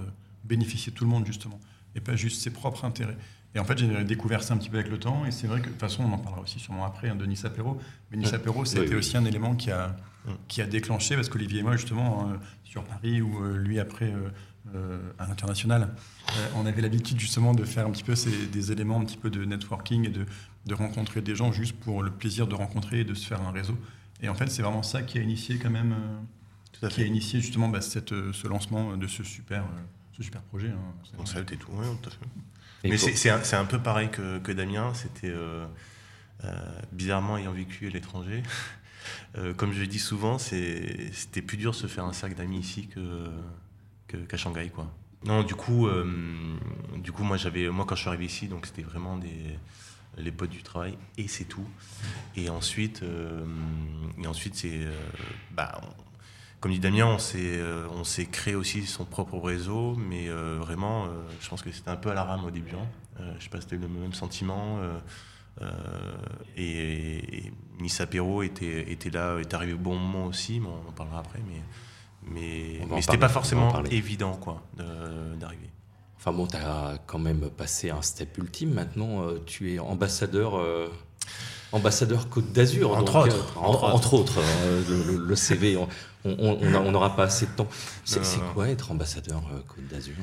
[0.44, 1.60] bénéficier tout le monde justement
[1.98, 3.18] et pas juste ses propres intérêts.
[3.56, 5.60] Et en fait, j'ai découvert ça un petit peu avec le temps, et c'est vrai
[5.62, 7.80] que de toute façon, on en parlera aussi sûrement après hein, de Nice Apéro.
[8.12, 8.34] Mais Nice.
[8.34, 8.96] Apéro, c'était oui.
[8.96, 10.32] aussi un élément qui a, Mm.
[10.50, 12.36] qui a déclenché, parce qu'Olivier et moi, justement, euh,
[12.66, 14.28] sur Paris, ou euh, lui après euh,
[14.76, 15.94] euh, à l'international,
[16.56, 19.30] on avait l'habitude justement de faire un petit peu ces- des éléments un petit peu
[19.30, 20.26] de networking et de,
[20.66, 23.52] de rencontrer des gens juste pour le plaisir de rencontrer et de se faire un
[23.52, 23.78] réseau.
[24.22, 25.96] Et en fait, c'est vraiment ça qui a initié quand même,
[26.74, 27.08] Tout à qui a fait.
[27.08, 29.64] initié justement bah, cette, ce lancement de ce super,
[30.18, 30.70] ce super projet.
[30.70, 30.94] hein.
[31.52, 32.18] Et tout, ouais, tout à fait.
[32.84, 34.94] Et Mais c'est c'est un, un peu pareil que, que Damien.
[34.94, 35.66] C'était euh,
[36.44, 38.44] euh, bizarrement ayant vécu à l'étranger.
[39.38, 42.60] euh, comme je le dis souvent, c'était plus dur de se faire un cercle d'amis
[42.60, 43.30] ici que
[44.08, 44.92] que- qu'à Shanghai, quoi.
[45.26, 46.06] Non, du coup, euh,
[46.98, 49.58] du coup, moi j'avais, moi quand je suis arrivé ici, donc c'était vraiment des
[50.20, 51.68] les potes du travail et c'est tout.
[52.36, 53.46] Et ensuite, euh,
[54.22, 54.92] et ensuite c'est, euh,
[55.52, 56.04] bah, on-
[56.60, 60.58] comme dit Damien, on s'est, euh, on s'est créé aussi son propre réseau, mais euh,
[60.60, 62.72] vraiment, euh, je pense que c'était un peu à la rame au début.
[62.76, 63.24] hein.
[63.40, 64.80] Je sais pas si c'était le même sentiment.
[66.56, 67.52] et, et
[68.00, 71.40] Apéro était, était là, est arrivé au bon moment aussi, mais on en parlera après.
[71.48, 71.62] Mais,
[72.30, 75.70] mais, mais c'était pas forcément évident quoi, d'arriver.
[76.18, 78.74] Enfin bon, tu as quand même passé un step ultime.
[78.74, 80.88] Maintenant, tu es ambassadeur, euh,
[81.72, 82.98] ambassadeur Côte d'Azur.
[82.98, 85.88] Entre euh, en- entre entre autres, euh, le, le- le CV, on
[86.26, 87.68] on- n'aura pas assez de temps.
[88.06, 88.54] C'est Non, c'est non.
[88.54, 90.16] quoi être ambassadeur euh, Côte d'Azur?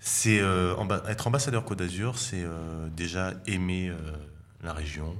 [0.00, 3.96] C'est euh, amba- être ambassadeur Côte d'Azur, c'est euh, déjà aimer euh,
[4.62, 5.14] la région,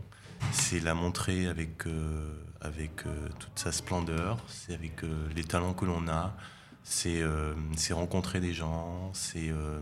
[0.52, 5.72] c'est la montrer avec euh, avec euh, toute sa splendeur, c'est avec euh, les talents
[5.74, 6.34] que l'on a,
[6.84, 9.80] c'est euh, c'est rencontrer des gens, c'est euh,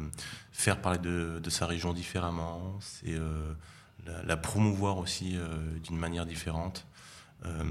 [0.52, 3.54] faire parler de, de sa région différemment, c'est euh,
[4.06, 5.46] la, la promouvoir aussi euh,
[5.82, 6.86] d'une manière différente.
[7.44, 7.64] Euh,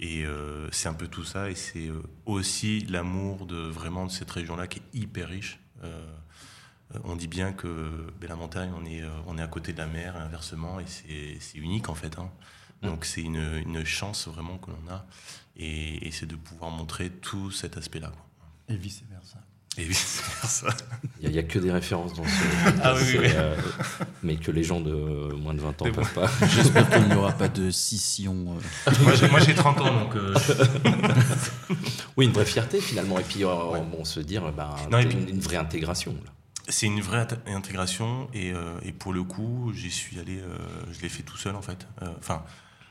[0.00, 4.10] et euh, c'est un peu tout ça, et c'est euh, aussi l'amour de vraiment de
[4.10, 5.58] cette région-là qui est hyper riche.
[7.04, 9.86] On dit bien que ben, la montagne, on est, on est à côté de la
[9.86, 10.86] mer, et inversement, et
[11.38, 12.18] c'est unique en fait.
[12.18, 12.30] hein.
[12.82, 15.06] Donc c'est une, une chance vraiment que l'on a,
[15.56, 18.12] et, et c'est de pouvoir montrer tout cet aspect-là.
[18.68, 19.38] Et vice-versa.
[19.78, 19.88] Et.
[21.20, 22.30] Il n'y a, que des références dans ce
[22.82, 23.26] Ah oui, oui.
[23.34, 23.56] euh,
[24.22, 25.96] mais que les gens de moins de 20 ans ne bon.
[26.02, 26.30] peuvent pas.
[26.48, 28.56] J'espère qu'il n'y aura pas de scission.
[28.86, 28.92] euh.
[29.02, 30.34] moi, j'ai- moi, j'ai 30 ans, donc euh,
[32.16, 33.18] Oui, une vraie fierté finalement.
[33.18, 36.12] Et puis euh, on se dire, ben, Non, puis- une, une vraie intégration.
[36.24, 36.30] Là.
[36.68, 40.56] C'est une vraie int- intégration et, euh, et pour le coup, j'y suis allé, euh,
[40.92, 41.86] je l'ai fait tout seul en fait.
[42.02, 42.42] Euh, Enfin,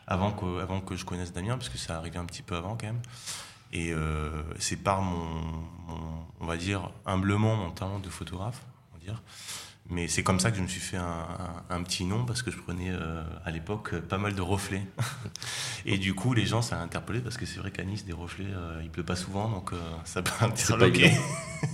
[0.07, 2.77] avant que, avant que je connaisse Damien, parce que ça arrivait un petit peu avant
[2.79, 3.01] quand même.
[3.73, 5.25] Et euh, c'est par mon,
[5.87, 8.61] mon- on va dire, humblement mon talent de photographe,
[8.93, 9.21] on va dire.
[9.89, 11.03] Mais c'est comme ça que je me suis fait un,
[11.69, 14.41] un- un petit nom parce que je prenais euh, à l'époque euh, pas mal de
[14.41, 14.83] reflets.
[15.85, 18.13] et du coup, les gens, ça a interpellé parce que c'est vrai qu'à Nice, des
[18.13, 19.71] reflets, euh, il pleut pas souvent, donc
[20.03, 21.11] ça peut interloquer.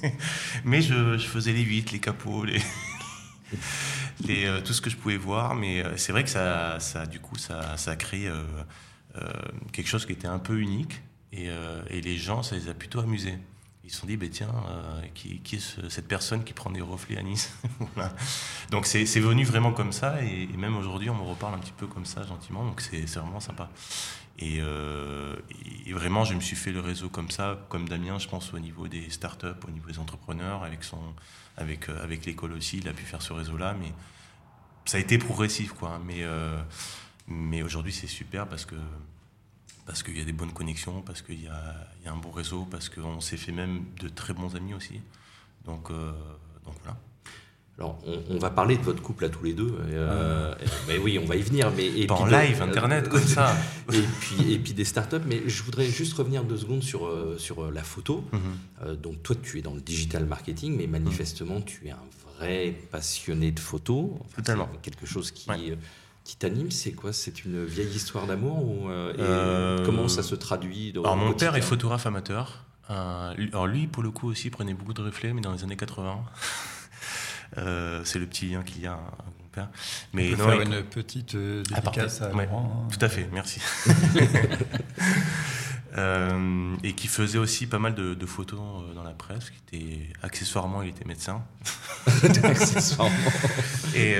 [0.64, 2.62] mais je, je faisais les vitres, les capots, les,
[4.26, 5.56] les, tout ce que je pouvais voir.
[5.56, 8.32] Mais c'est vrai que ça, ça, du coup, ça, ça a créé
[9.72, 11.02] quelque chose qui était un peu unique.
[11.36, 13.38] Et, euh, et les gens, ça les a plutôt amusés.
[13.84, 16.80] Ils se sont dit, bah, tiens, euh, qui, est ce- cette personne qui prend des
[16.80, 17.54] reflets à Nice.
[18.72, 20.22] Donc c'est venu vraiment comme ça.
[20.24, 22.64] Et, même aujourd'hui, on me reparle un petit peu comme ça, gentiment.
[22.64, 23.70] Donc c'est vraiment sympa.
[24.40, 25.36] Et, euh,
[25.86, 28.60] et vraiment, je me suis fait le réseau comme ça, comme Damien, je pense, au
[28.60, 31.00] niveau des startups, au niveau des entrepreneurs, avec, son,
[31.58, 33.76] avec, avec l'école aussi, il a pu faire ce réseau-là.
[33.80, 33.92] Mais
[34.86, 36.00] ça a été progressif, quoi.
[36.06, 36.62] Mais, euh,
[37.28, 38.76] mais aujourd'hui, c'est super parce que
[39.86, 42.18] parce qu'il y a des bonnes connexions, parce qu'il y a, il y a un
[42.18, 45.02] bon réseau, parce qu'on s'est fait même de très bons amis aussi.
[45.66, 46.12] Donc, euh,
[46.66, 46.98] donc voilà.
[47.80, 49.76] Alors, on, va parler de votre couple à tous les deux.
[49.82, 50.54] Euh,
[50.88, 51.72] mais oui, on va y venir.
[51.76, 53.58] Mais, et Pas en live, Internet, comme ça.
[53.92, 55.26] et, puis, et puis des startups.
[55.26, 58.24] Mais je voudrais juste revenir deux secondes sur, euh, sur la photo.
[58.32, 58.96] Mhm.
[58.98, 62.06] donc, toi, tu es dans le digital marketing, mais manifestement, tu es un
[62.38, 64.20] vrai passionné de photo.
[64.36, 64.70] Totalement.
[64.84, 65.50] Quelque chose qui,
[66.24, 67.14] qui t'anime, c'est quoi?
[67.14, 71.62] C'est une vieille histoire d'amour ou et Comment ça se traduit Alors, mon père est
[71.62, 72.66] photographe amateur.
[72.88, 76.24] alors, lui, pour le coup, aussi, prenait beaucoup de reflets, mais dans les années 80.
[77.58, 79.70] Euh, c'est le petit lien qu'il y a à mon père.
[80.14, 82.86] Mais On peut faire une petite euh, dédicace à, Laurent.
[82.86, 82.88] Hein.
[82.92, 83.62] Tout à fait, merci.
[85.96, 88.60] Euh, et qui faisait aussi pas mal de, photos
[88.96, 91.44] dans la presse, qui était accessoirement il était médecin.
[92.44, 93.16] accessoirement.
[93.96, 94.16] Et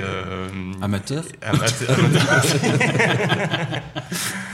[0.80, 1.24] amateur.
[1.42, 1.96] amateur.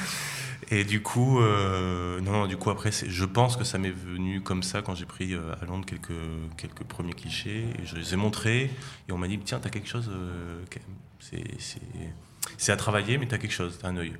[0.72, 4.62] Et du coup, euh, non, du coup après, je pense que ça m'est venu comme
[4.62, 6.12] ça quand j'ai pris euh, à Londres quelques,
[6.56, 7.64] quelques premiers clichés.
[7.82, 8.70] Et je les ai montrés
[9.08, 10.62] et on m'a dit tiens, t'as quelque chose, euh,
[12.56, 14.12] c'est à travailler, mais t'as quelque chose, t'as un œil.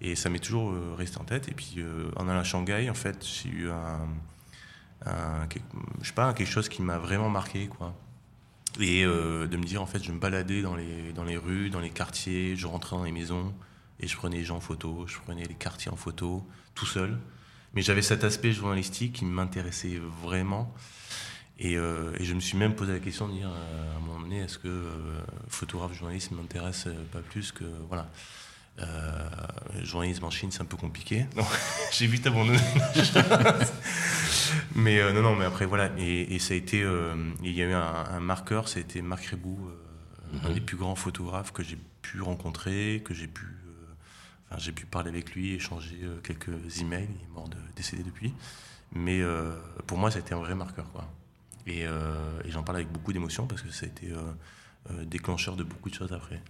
[0.00, 1.48] Et ça m'est toujours resté en tête.
[1.48, 1.78] Et puis
[2.16, 4.08] en allant à Shanghai, en fait, j'ai eu un,
[6.02, 7.94] je sais pas, quelque chose qui m'a vraiment marqué, quoi.
[8.78, 11.80] Et de me dire en fait, je me baladais dans les, dans les rues, dans
[11.80, 13.54] les quartiers, je rentrais dans les maisons.
[14.00, 17.18] Et je prenais les gens en photo, je prenais les quartiers en photo, tout seul.
[17.74, 20.74] Mais j'avais cet aspect journalistique qui m'intéressait vraiment.
[21.58, 24.20] Et, euh, je me suis même posé la question de dire euh, à un moment
[24.20, 27.64] donné, est-ce que euh, photographe journaliste m'intéresse pas plus que.
[27.88, 28.10] Voilà.
[29.82, 31.26] Journalisme en Chine, c'est un peu compliqué.
[31.92, 32.58] J'ai vite abandonné.
[34.74, 35.90] mais non, non, mais après, voilà.
[35.98, 36.84] Et, et ça a été.
[37.42, 39.70] il y a eu un, un marqueur, ça a été Marc Rébou,
[40.44, 40.54] un mhm.
[40.54, 43.46] des plus grands photographes que j'ai pu rencontrer, que j'ai pu
[44.58, 47.08] j'ai pu parler avec lui, échanger euh, quelques emails.
[47.10, 48.32] Il est mort de, décédé depuis.
[48.92, 50.90] Mais euh, pour moi, ça a été un vrai marqueur.
[50.92, 51.10] Quoi.
[51.66, 54.12] Et, euh, et j'en parle avec beaucoup d'émotion parce que ça a été
[55.02, 56.40] déclencheur de beaucoup de choses après.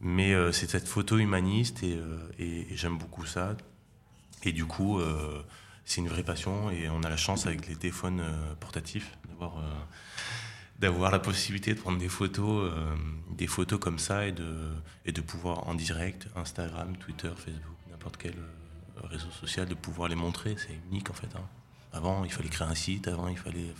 [0.00, 1.98] Mais c'est cette photo humaniste et,
[2.38, 3.56] et, j'aime beaucoup ça.
[4.44, 5.00] Et du coup,
[5.84, 8.22] c'est une vraie passion et on a la chance avec les téléphones
[8.60, 9.10] portatifs
[10.78, 12.96] d'avoir la possibilité de prendre des photos, euh,
[13.30, 19.06] des photos comme ça et de, pouvoir en direct, Instagram, Twitter, Facebook, n'importe quel euh,
[19.06, 21.34] réseau social, de pouvoir les montrer, c'est unique en fait.
[21.34, 21.46] Hein.
[21.92, 23.74] Avant, il fallait créer un site, avant, il fallait.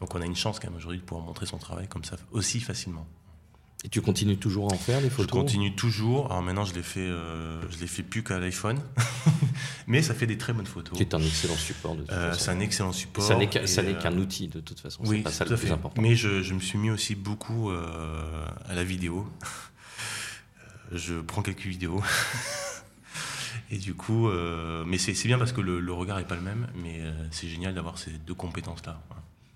[0.00, 2.16] Donc on a une chance quand même aujourd'hui de pouvoir montrer son travail comme ça
[2.30, 3.06] aussi facilement.
[3.84, 6.26] Et tu continues toujours à en faire les photos Je continue toujours.
[6.30, 8.80] Alors maintenant, je les fais, euh, je les fais plus qu'à l'iPhone,
[9.86, 10.98] mais ça fait des très bonnes photos.
[10.98, 11.94] C'est un excellent support.
[11.94, 13.24] De euh, c'est un excellent support.
[13.24, 15.04] Ça n'est euh, qu'un outil de toute façon.
[15.06, 16.02] Oui, pas ça le plus important.
[16.02, 19.28] Mais je, je, me suis mis aussi beaucoup à la vidéo.
[20.92, 22.02] je prends quelques vidéos.
[23.70, 24.28] Et du coup,
[24.86, 27.74] mais c'est bien parce que le, le regard n'est pas le même, mais c'est génial
[27.74, 29.00] d'avoir ces deux compétences-là.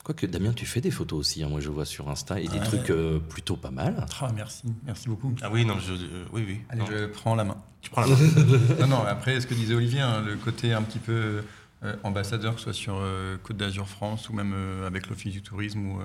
[0.05, 2.59] Quoique, Damien, tu fais des photos aussi, hein, moi je vois sur Insta, et des
[2.59, 4.05] trucs euh, plutôt pas mal.
[4.21, 5.33] Ah, merci, merci beaucoup.
[5.43, 6.61] Ah oui, non, je, euh, oui, oui.
[6.69, 7.57] Allez, je prends la main.
[7.81, 8.17] Tu prends la main
[8.81, 11.45] Non, non, après, ce que disait Olivier, hein, le côté un petit peu
[11.85, 13.01] euh, ambassadeur, que ce soit sur
[13.45, 16.01] Côte d'Azur France ou même avec l'Office du tourisme ou,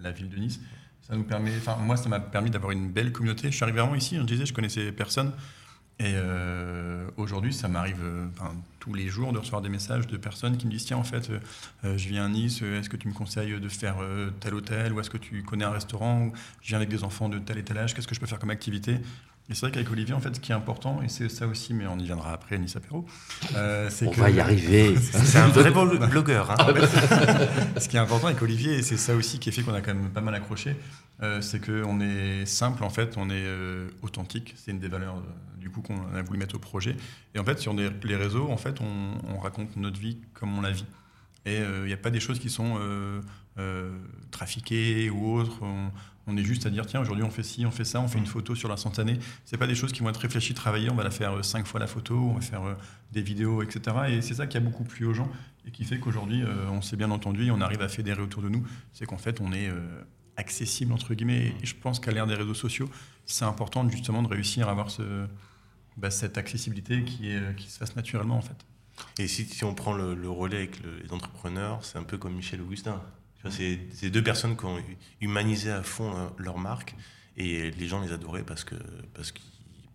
[0.00, 0.60] la ville de Nice,
[1.00, 3.50] ça nous permet, enfin, moi, ça m'a permis d'avoir une belle communauté.
[3.50, 5.32] Je suis arrivé vraiment ici, hein, je disais, je connaissais personne.
[6.00, 8.26] Et euh, aujourd'hui, ça m'arrive euh,
[8.78, 11.28] tous les jours de recevoir des messages de personnes qui me disent Tiens, en fait,
[11.28, 13.96] euh, je viens à Nice, est-ce que tu me conseilles de faire
[14.38, 16.32] tel hôtel Ou est-ce que tu connais un restaurant Ou
[16.62, 18.38] je viens avec des enfants de tel et tel âge, qu'est-ce que je peux faire
[18.38, 18.98] comme activité?
[19.50, 21.72] Et c'est vrai qu'avec Olivier, en fait, ce qui est important, et c'est ça aussi,
[21.72, 23.06] mais on y viendra après, Nice Apéro,
[23.88, 24.94] c'est on va y arriver.
[25.00, 26.50] c'est un vrai blogueur.
[26.50, 26.74] Hein.
[27.78, 29.80] ce qui est important avec Olivier, et c'est ça aussi qui a fait qu'on a
[29.80, 30.76] quand même pas mal accroché,
[31.40, 33.46] c'est qu'on est simple, en fait, on est
[34.02, 34.54] authentique.
[34.56, 35.22] C'est une des valeurs
[35.68, 36.96] du coup qu'on a voulu mettre au projet.
[37.34, 40.72] Et en fait, sur les réseaux, en fait, on, raconte notre vie comme on la
[40.72, 40.86] vit.
[41.44, 43.20] Et il euh, n'y a pas des choses qui sont euh,
[43.58, 43.90] euh,
[44.30, 45.60] trafiquées ou autres.
[46.26, 48.18] On, est juste à dire tiens aujourd'hui on fait ci, on fait ça, on fait
[48.18, 49.18] une photo sur l'instantané.
[49.46, 50.90] C'est pas des choses qui vont être réfléchies, travaillées.
[50.90, 52.76] On va la faire cinq fois la photo, on va faire
[53.12, 53.96] des vidéos, etc.
[54.10, 55.30] Et c'est ça qui a beaucoup plu aux gens
[55.66, 58.50] et qui fait qu'aujourd'hui on s'est bien entendu et on arrive à fédérer autour de
[58.50, 58.62] nous.
[58.92, 59.70] C'est qu'en fait on est
[60.36, 61.54] accessible entre guillemets.
[61.62, 62.90] Et je pense qu'à l'ère des réseaux sociaux,
[63.24, 65.26] c'est important justement de réussir à avoir ce,
[65.98, 68.56] bah, cette accessibilité qui, est, qui se fasse naturellement en fait.
[69.18, 73.00] Et si, on prend le, relais avec les entrepreneurs, c'est un peu comme Michel Augustin.
[73.50, 74.78] C'est deux personnes qui ont
[75.20, 76.94] humanisé à fond leur, marque
[77.36, 78.74] et les gens les adoraient parce que
[79.14, 79.32] parce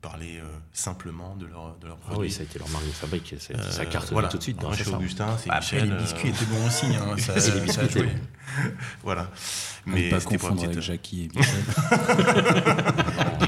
[0.03, 2.17] parlaient euh, simplement de leur, de leur produit.
[2.17, 4.27] Ah oui, ça a été leur marque de fabrique, ça, euh, carte voilà.
[4.27, 4.61] tout de suite.
[4.61, 5.89] Michel Augustin, c'est bah, Michel.
[5.89, 8.01] les biscuits euh, étaient bons aussi, hein, ça, les biscuits ça
[9.01, 9.31] voilà.
[9.85, 11.63] Mais pas confondre avec Jackie et Michel.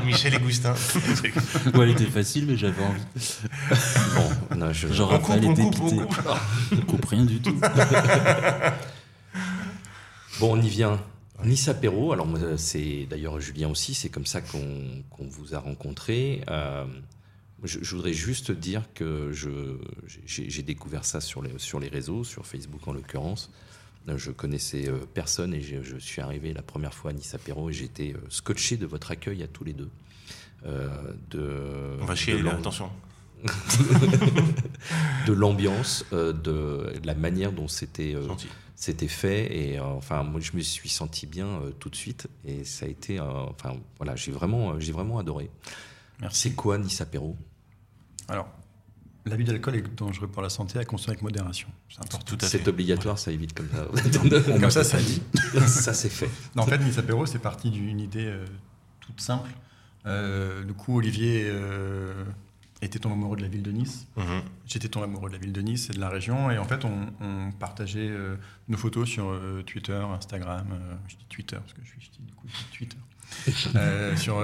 [0.06, 0.74] Michel et Gustin.
[1.74, 3.02] ouais, elle était facile, mais j'avais envie.
[4.16, 4.88] Bon, non, je...
[4.88, 6.00] Genre après, elle était pitée.
[6.72, 7.60] On coupe rien du tout.
[10.40, 11.00] bon, on y vient.
[11.44, 15.60] Nice Apéro, alors moi, c'est d'ailleurs Julien aussi, c'est comme ça qu'on qu'on vous a
[15.60, 16.42] rencontré.
[16.50, 16.86] Euh,
[17.64, 19.78] je, je voudrais juste dire que je-
[20.26, 23.52] j'ai j'ai découvert ça sur les, sur les réseaux, sur Facebook en l'occurrence.
[24.08, 27.34] Euh, Je connaissais euh, personne et je, je suis arrivé la première fois à Nice
[27.34, 29.90] Apéro et j'étais scotché de votre accueil à tous les deux.
[30.66, 30.88] Euh,
[31.30, 32.90] de, On va de chier là, attention.
[35.28, 38.28] De l'ambiance, euh, de la manière dont c'était euh,
[38.76, 42.28] c'était fait et euh, enfin moi je me suis senti bien euh, tout de suite
[42.44, 45.50] et ça a été euh, enfin voilà j'ai vraiment j'ai vraiment adoré.
[46.20, 46.50] Merci.
[46.50, 47.36] C'est quoi Nice Apéro
[48.30, 48.48] Alors,
[49.26, 51.68] l'abus d'alcool est dangereux pour la santé à consommer avec modération.
[51.90, 52.38] C'est important.
[52.68, 53.88] Obligatoire, ça évite comme ça.
[54.60, 55.22] Comme ça, ça dit.
[55.68, 56.30] ça c'est fait.
[56.56, 58.46] Non, en fait, Nice Apéro, c'est parti d'une idée euh,
[59.02, 59.50] toute simple.
[60.06, 62.24] Euh, du coup, Olivier euh,
[62.82, 64.08] était tombé amoureux de la ville de Nice.
[64.18, 64.42] Mhm.
[64.68, 66.52] J'étais tombé amoureux de la ville de Nice et de la région.
[66.52, 68.36] Et en fait, on, on partageait euh,
[68.68, 70.68] nos photos sur euh, Twitter, Instagram.
[70.72, 72.98] euh, je dis Twitter parce que je suis ch'ti, du coup, Twitter.
[74.18, 74.44] Sur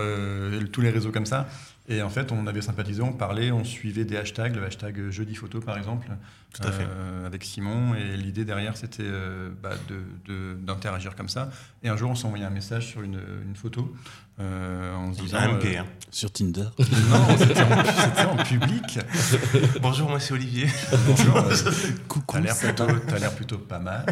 [0.71, 1.47] tous les réseaux comme ça.
[1.87, 5.35] Et en fait, on avait sympathisé, on parlait, on suivait des hashtags, le hashtag jeudi
[5.35, 6.07] photo par exemple,
[6.53, 6.83] Tout à fait.
[6.85, 7.95] euh, avec Simon.
[7.95, 11.49] Et l'idée derrière, c'était euh, bah, de- de- d'interagir comme ça.
[11.81, 13.93] Et un jour, on s'est envoyé un message sur une, une photo
[14.39, 15.37] euh, en se disant.
[15.37, 15.85] Un euh, MP, hein.
[16.11, 16.65] Sur Tinder.
[17.09, 18.99] non, c'était en, en public.
[19.81, 20.67] Bonjour, moi c'est Olivier.
[21.07, 21.37] Bonjour.
[21.37, 21.55] euh,
[22.09, 22.35] Coucou.
[22.35, 24.05] T'as l'air plutôt, t'as l'air plutôt pas mal.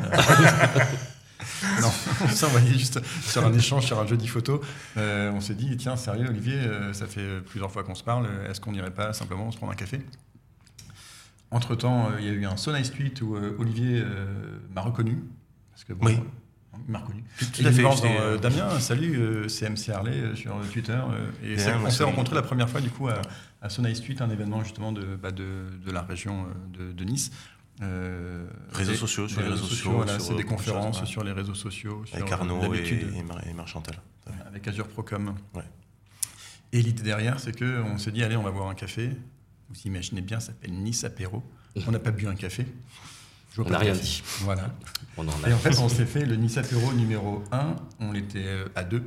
[1.82, 1.92] non,
[2.24, 4.62] on s'est envoyé juste sur un échange, sur un jeudi photo.
[4.98, 6.60] Euh, on s'est dit, tiens, sérieux, Olivier,
[6.94, 8.28] ça fait plusieurs fois qu'on se parle.
[8.50, 10.02] Est-ce qu'on n'irait pas simplement se prendre un café?
[11.52, 14.82] Entre-temps, euh, il y a eu un So Nice Tweet où euh, Olivier euh, m'a
[14.82, 15.24] reconnu.
[15.72, 16.20] Parce que, bon, Oui.
[16.86, 17.24] il m'a reconnu.
[17.40, 17.82] Tout Et à fait.
[17.82, 21.00] dans, Damien, salut, c'est MC Harley sur Twitter.
[21.44, 22.10] et Bien, on s'est salut.
[22.12, 23.22] rencontrés la première fois du coup à,
[23.62, 26.46] à So Nice Tweet, un événement justement de, bah, de, de la région
[26.78, 27.32] de, de Nice.
[27.82, 31.06] Euh, Réseaux sociaux, sur les réseaux sociaux, voilà, c'est des conférences ouais.
[31.08, 33.96] sur les réseaux sociaux, sur Avec Arnaud et, et, Mar- et Marchantal.
[34.46, 35.34] avec Azure Procom.
[35.56, 35.64] Ouais.
[36.74, 39.12] Et l'idée derrière, c'est que on s'est dit, allez, on va boire un café.
[39.70, 41.44] Vous imaginez bien, ça s'appelle Nice Apéro.
[41.88, 42.66] On n'a pas bu un café.
[43.52, 44.04] Je vois On n'a rien café.
[44.04, 44.24] dit.
[44.42, 44.74] Voilà.
[45.18, 45.56] On en Et a.
[45.56, 49.02] en fait, on s'est fait le Nice Apéro numéro 1, on était euh, à 2,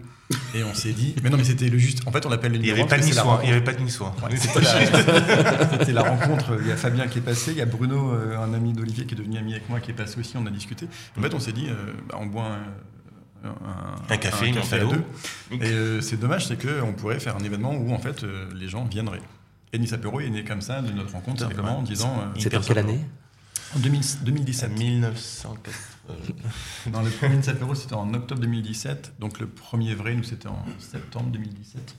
[0.55, 2.59] et on s'est dit, mais non, mais c'était le juste, en fait, on l'appelle le
[2.59, 3.41] Il n'y numéro avait 1 pas de parce que c'est la niçois.
[3.43, 4.15] Il n'y avait pas de niçois.
[4.23, 6.57] Ouais, c'était la, c'était la rencontre.
[6.61, 9.07] Il y a Fabien qui est passé, il y a Bruno, euh, un ami d'Olivier
[9.07, 10.87] qui est devenu ami avec moi, qui est passé aussi, on a discuté.
[11.17, 14.63] En fait, on s'est dit, euh, bah, on boit un, un- Un café, une à
[14.79, 15.05] deux.
[15.53, 18.69] Et euh, c'est dommage, c'est qu'on pourrait faire un événement où en fait euh, les
[18.69, 19.23] gens viendraient.
[19.73, 22.57] Et Nice Apéro est né comme ça de notre rencontre, simplement en disant euh, C'était
[22.57, 23.01] en quelle année
[23.75, 24.71] en 2000 C'est 2017.
[24.71, 25.79] 1904.
[26.89, 29.15] Dans le premier Nice Apéro, c'était en octobre 2017.
[29.19, 31.97] Donc le premier vrai, nous, c'était en septembre 2017.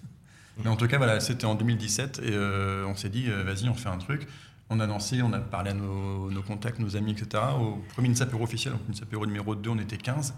[0.63, 2.21] Mais en tout cas, voilà, c'était en 2017.
[2.23, 4.27] Et euh, on s'est dit, euh, vas-y, on fait un truc.
[4.69, 7.43] On a lancé, on a parlé à nos, nos contacts, nos amis, etc.
[7.59, 10.35] Au premier Nice Apéro officiel, donc Nice Apéro numéro 2, on était 15.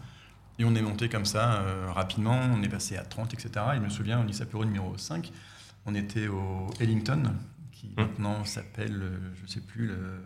[0.58, 2.39] Et on est monté comme ça euh, rapidement.
[2.54, 3.50] On est passé à 30, etc.
[3.74, 5.32] Et je me souviens, au numéro 5,
[5.86, 7.34] on était au Ellington,
[7.71, 10.21] qui maintenant s'appelle, euh, je ne sais plus, le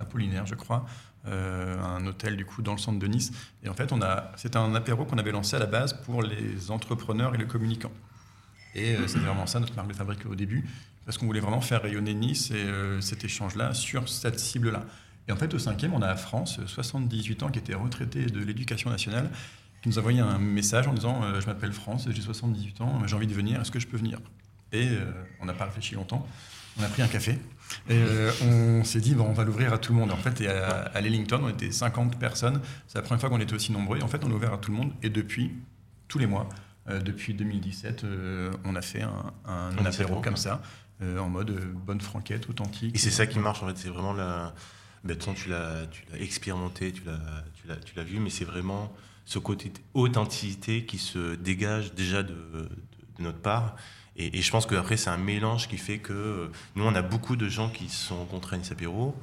[0.00, 0.86] Apollinaire, je crois.
[1.26, 3.30] Euh, un hôtel du coup dans le centre de Nice.
[3.62, 6.22] Et en fait, on a, c'était un apéro qu'on avait lancé à la base pour
[6.22, 7.92] les entrepreneurs et les communicants.
[8.74, 10.66] Et euh, c'était vraiment ça notre marque de fabrique au début,
[11.04, 14.86] parce qu'on voulait vraiment faire rayonner Nice et euh, cet échange-là sur cette cible-là.
[15.28, 18.88] Et en fait, au cinquième, on a France, 78 ans, qui était retraité de l'éducation
[18.88, 19.30] nationale,
[19.82, 23.14] qui nous a envoyé un message en disant Je m'appelle France, j'ai 78 ans, j'ai
[23.14, 24.18] envie de venir, est-ce que je peux venir?
[24.72, 25.04] Et euh,
[25.40, 26.26] on n'a pas réfléchi longtemps.
[26.78, 27.32] On a pris un café
[27.88, 30.10] et euh, on s'est dit bon, on va l'ouvrir à tout le monde.
[30.12, 32.60] En fait, et à, à l'Ellington, on était 50 personnes.
[32.86, 33.98] C'est la première fois qu'on était aussi nombreux.
[33.98, 34.92] Et en fait, on l'a ouvert à tout le monde.
[35.02, 35.52] Et depuis,
[36.08, 36.48] tous les mois,
[36.88, 40.62] euh, depuis 2017, euh, on a fait un, un Un apéro comme ça,
[41.02, 42.94] en mode bonne franquette, authentique.
[42.94, 44.54] Et c'est ça qui marche en fait, c'est vraiment la.
[45.02, 45.86] Ben, de toute façon, tu l'as,
[46.20, 48.92] expérimenté, tu l'as, tu vu, mais c'est vraiment
[49.24, 52.68] ce côté authenticité qui se dégage déjà de, de-
[53.18, 53.76] de notre part.
[54.22, 57.02] Et, et je pense qu'après, c'est un mélange qui fait que euh, nous, on a
[57.02, 59.14] beaucoup de gens qui se sont rencontrés à Nice Apéro.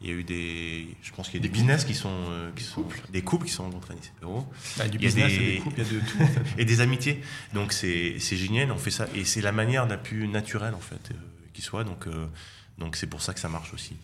[0.00, 2.10] Il y a eu des, je pense qu'il y a des, Des business qui sont,
[2.30, 4.40] euh, qui sont, des couples qui sont rencontrés à Nice Apéro.
[4.42, 6.22] Du il y a business, des- des couples, il y a de tout.
[6.22, 6.40] En fait.
[6.58, 7.20] et des amitiés.
[7.54, 9.06] Donc c'est c'est génial, on fait ça.
[9.14, 11.14] Et c'est la manière la plus naturelle, en fait, euh,
[11.54, 11.84] qui soit.
[11.84, 12.26] Donc euh,
[12.76, 13.94] donc c'est pour ça que ça marche aussi.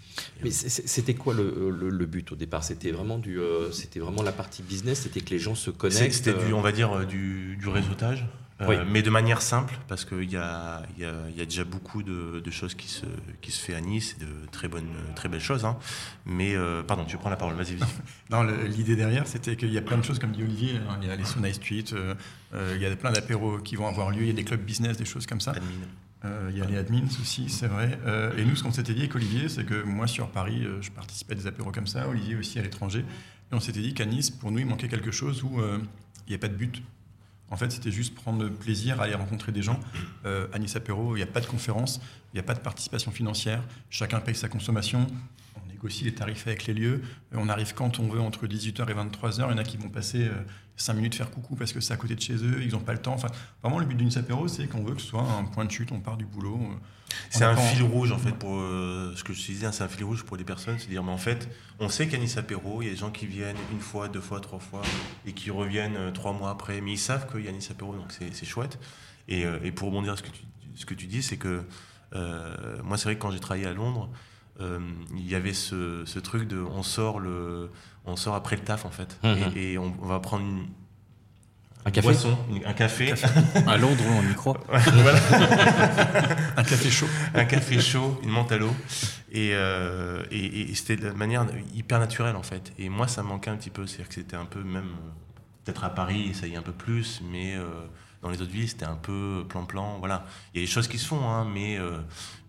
[0.43, 2.65] Mais c'était quoi le, le- le but au départ?
[2.65, 5.01] C'était vraiment du, euh, c'était vraiment la partie business.
[5.03, 6.15] C'était que les gens se connectent.
[6.15, 8.25] C'était du, on va dire, du, du réseautage?
[8.61, 8.77] Euh, Oui.
[8.91, 11.65] mais de manière simple, parce qu'il y a, il y, a, il y a déjà
[11.65, 13.07] beaucoup de, de choses qui se,
[13.41, 15.65] qui se fait à Nice, de très, bonnes, très belles choses.
[15.65, 15.77] hein.
[16.27, 17.77] Mais, euh, pardon, tu prends la parole, vas-y.
[18.31, 20.77] Non, l'idée derrière, c'était qu'il y a plein de choses, comme dit Olivier.
[20.89, 22.15] hein, il y a les Nice Street, euh,
[22.55, 24.61] euh, il y a plein d'apéros qui vont avoir lieu, il y a des clubs
[24.63, 25.53] business, des choses comme ça.
[25.53, 25.69] Admin.
[26.51, 27.99] Il y a les admins aussi, c'est vrai.
[28.37, 31.33] Et nous, ce qu'on s'était dit avec Olivier, c'est que moi, sur Paris, je participais
[31.33, 33.07] à des apéros comme ça, Olivier aussi à l'étranger.
[33.51, 35.79] Et on s'était dit qu'à Nice, pour nous, il manquait quelque chose où euh,
[36.29, 36.83] n'y a pas de but.
[37.51, 39.79] En fait, c'était juste prendre plaisir à aller rencontrer des gens.
[40.25, 42.01] Euh, à Nice Apéro, il n'y a pas de conférence,
[42.33, 43.63] il n'y a pas de participation financière.
[43.91, 45.07] Chacun paye sa consommation.
[45.57, 47.03] On négocie les tarifs avec les lieux.
[47.35, 49.35] Euh, on arrive quand on veut, entre 18h et 23h.
[49.35, 50.35] Il y en a qui vont passer euh,
[50.81, 52.93] 5 minutes faire coucou parce que c'est à côté de chez eux, ils n'ont pas
[52.93, 53.13] le temps.
[53.13, 53.29] Enfin,
[53.63, 55.93] vraiment, le but d'une Apéro, c'est qu'on veut que ce soit un point de chute,
[55.93, 56.59] on part du boulot.
[57.29, 59.89] C'est un fil rouge en fait pour euh, ce que je disais, hein, c'est un
[59.89, 61.49] fil rouge pour les personnes, c'est dire mais en fait
[61.81, 64.21] on sait qu'à Nice Apéro, il y a des gens qui viennent une fois, deux
[64.21, 64.83] fois, trois fois
[65.27, 67.95] et qui reviennent euh, trois mois après, mais ils savent qu'il y a Nice Apéro
[67.95, 68.79] donc c'est chouette.
[69.29, 70.43] Et, euh, et pour rebondir à ce que tu,
[70.77, 71.65] ce que tu dis, c'est que
[72.15, 74.09] euh, moi c'est vrai que quand j'ai travaillé à Londres,
[75.17, 77.71] il y avait ce, ce truc de on sort le
[78.05, 79.53] on sort après le taf en fait Mhm.
[79.57, 80.67] et, et on, on va prendre une,
[81.85, 83.13] Un café boisson, un café,
[83.67, 84.61] À Londres, on y croit.
[86.57, 87.07] Un café chaud.
[87.35, 88.75] un café chaud, une menthe à l'eau.
[89.33, 92.73] Et, euh, et, et c'était de manière hyper naturelle en fait.
[92.79, 93.87] Et moi, ça manquait un petit peu.
[93.87, 95.11] C'est-à-dire que c'était un peu même, euh,
[95.65, 97.65] peut-être à Paris, ça y est un peu plus, mais euh,
[98.23, 99.99] dans les autres villes, c'était un peu plan-plan.
[99.99, 100.27] Voilà.
[100.55, 101.99] Il y a des choses qui se font, hein, mais, euh,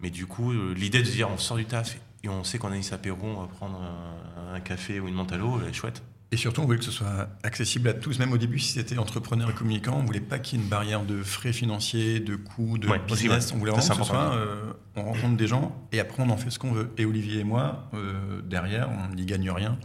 [0.02, 2.58] mais du coup, euh, l'idée de se dire on sort du taf et on sait
[2.58, 5.60] qu'on a Nice apéro, on va prendre un, un café ou une menthe à l'eau,
[5.68, 6.04] est chouette.
[6.34, 8.18] Et surtout, on voulait que ce soit accessible à tous.
[8.20, 10.70] Même au début, si c'était entrepreneur et communicant, on voulait pas qu'il y ait une
[10.70, 13.48] barrière de frais financiers, de coûts, de Ouais, business.
[13.48, 13.56] ouais.
[13.56, 16.38] On voulait vraiment que ce soit, euh, on rencontre des gens et après on en
[16.38, 16.90] fait ce qu'on veut.
[16.98, 19.78] Et Olivier et moi, euh, derrière, on n'y gagne rien.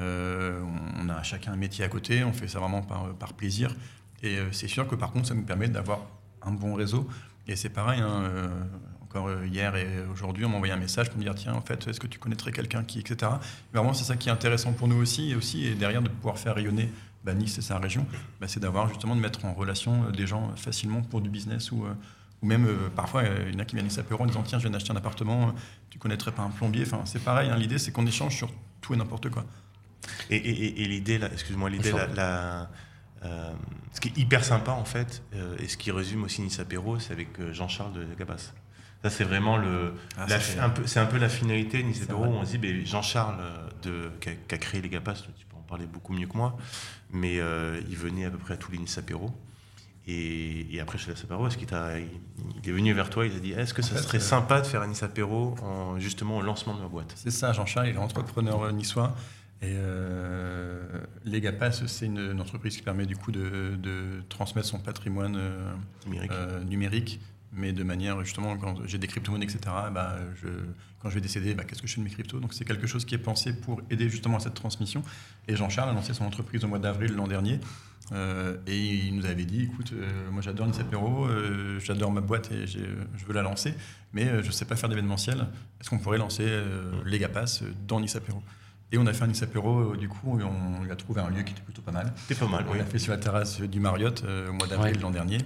[0.00, 0.60] Euh,
[1.00, 3.76] on a chacun un métier à côté, on fait ça vraiment par, par plaisir.
[4.22, 6.00] Et euh, c'est sûr que par contre, ça nous permet d'avoir
[6.42, 7.08] un bon réseau.
[7.48, 8.48] Et c'est pareil, hein, euh,
[9.02, 11.60] encore euh, hier et aujourd'hui, on m'a envoyé un message pour me dire tiens, en
[11.60, 13.32] fait, est-ce que tu connaîtrais quelqu'un qui, etc.
[13.72, 16.38] Vraiment, c'est ça qui est intéressant pour nous aussi, et aussi, et derrière de pouvoir
[16.38, 16.90] faire rayonner
[17.24, 18.06] bah, Nice et sa région,
[18.40, 21.84] bah, c'est d'avoir justement de mettre en relation des gens facilement pour du business ou,
[22.42, 24.26] ou même euh, parfois euh, il y en a qui viennent à Nice Apéro en
[24.26, 25.52] disant tiens, je viens d'acheter un appartement,
[25.90, 26.82] tu connaîtrais pas un plombier.
[26.86, 29.44] Enfin, c'est pareil, hein, l'idée c'est qu'on échange sur tout et n'importe quoi.
[30.30, 32.70] Et, et- l'idée, excuse-moi, l'idée, la-
[33.24, 33.52] euh,
[33.92, 36.98] ce qui est hyper sympa en fait, euh, et ce qui résume aussi Nice Apéro,
[36.98, 38.52] c'est avec euh, Jean-Charles de Gabas.
[39.02, 42.24] Ça, c'est vraiment le, Ah, un c'est un peu la finalité de Nice Apéro.
[42.24, 43.36] On se dit, Jean-Charles
[43.82, 46.56] de, qui, a, créé les Gapas, tu peux en parler beaucoup mieux que moi,
[47.10, 49.32] mais il venait à peu près à tous les Nice Apéro.
[50.06, 53.40] Et, et après, chez la Apéro, est-ce qu'il il, est venu vers toi, il a
[53.40, 56.42] dit, est-ce que ça fait, serait sympa de faire un Nice Apéro en, justement au
[56.42, 57.12] lancement de ma boîte?
[57.16, 59.16] C'est ça, Jean-Charles, il est entrepreneur niçois.
[59.62, 60.82] Et euh,
[61.24, 65.72] Legapass, c'est une, une entreprise qui permet du coup de, de transmettre son patrimoine euh,
[66.04, 67.20] numérique euh, numérique,
[67.52, 69.60] mais de manière justement, quand j'ai des crypto-monnaies, etc.,
[69.94, 70.48] bah, je,
[71.00, 72.40] quand je vais décéder, bah, qu'est-ce que je fais de mes cryptos?
[72.40, 75.02] Donc c'est quelque chose qui est pensé pour aider justement à cette transmission.
[75.46, 77.60] Et Jean-Charles a lancé son entreprise au mois d'avril l'an dernier.
[78.10, 79.94] Euh, et il nous avait dit, écoute,
[80.32, 81.28] moi j'adore Nice Apéro,
[81.78, 83.74] j'adore ma boîte et je veux la lancer,
[84.12, 85.46] mais je ne sais pas faire d'événementiel.
[85.80, 86.48] Est-ce qu'on pourrait lancer
[87.04, 88.42] Legapass dans Nice Apéro?
[88.92, 91.30] Et on a fait un Apéro, euh, du coup, et on lui a trouvé un
[91.30, 92.12] lieu qui était plutôt pas mal.
[92.28, 92.78] C'est pas mal, On oui.
[92.78, 95.00] l'a fait sur la terrasse du Marriott euh, au mois d'avril Ouais.
[95.02, 95.38] l'an dernier.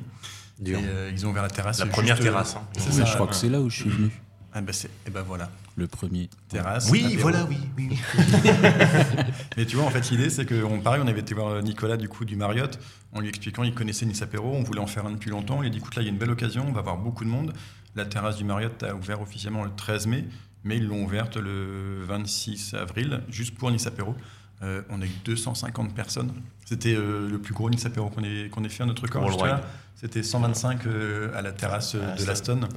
[0.65, 1.79] Et euh, ils ont ouvert la terrasse.
[1.79, 2.57] La première terrasse.
[2.57, 2.63] hein.
[2.77, 4.11] c'est Oui, ça, je crois euh, que c'est là où je suis venu.
[4.59, 6.31] Ah bah c'est, et ben voilà, Le premier.
[6.49, 6.89] terrasse.
[6.91, 7.21] Oui, apéro.
[7.23, 7.59] voilà, oui.
[7.77, 7.99] oui, oui.
[9.57, 12.09] Mais tu vois, en fait, l'idée, c'est qu'on pareil, on avait été voir Nicolas du
[12.09, 12.79] coup du Marriott,
[13.13, 15.63] en lui expliquant, il connaissait Nice Apéro, on voulait en faire un depuis longtemps.
[15.63, 17.25] Il a dit, écoute, là, il y a une belle occasion, on va avoir beaucoup
[17.25, 17.53] de monde.
[17.95, 20.25] La terrasse du Marriott a ouvert officiellement le 13 mai,
[20.67, 24.15] mais ils l'ont ouverte le 26 avril, juste pour Nice Apéro.
[24.63, 26.33] Euh, on a eu 250 personnes.
[26.65, 29.63] C'était euh, le plus gros Nice Apéro qu'on ait, fait à notre jusque-là.
[29.95, 32.61] C'était 125 euh, à la terrasse Ah, de l'Aston.
[32.63, 32.69] ouais.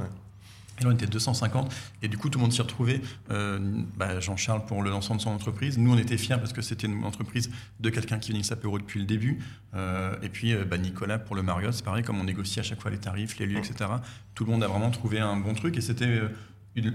[0.80, 1.74] Et là, on était 250.
[2.02, 3.02] Et du coup, tout le monde s'y retrouvait.
[3.32, 3.60] Euh,
[3.98, 5.78] bah, Jean-Charles pour le lancement de son entreprise.
[5.78, 9.00] Nous, on était fiers parce que c'était une entreprise de quelqu'un qui venait Sapero depuis
[9.00, 9.40] le début.
[9.74, 12.82] Euh, et puis, bah, Nicolas pour le Marriott, c'est pareil, comme on négocie à chaque
[12.82, 13.90] fois les tarifs, les lieux, etc.
[14.36, 15.76] Tout le monde a vraiment trouvé un bon truc.
[15.78, 16.22] Et c'était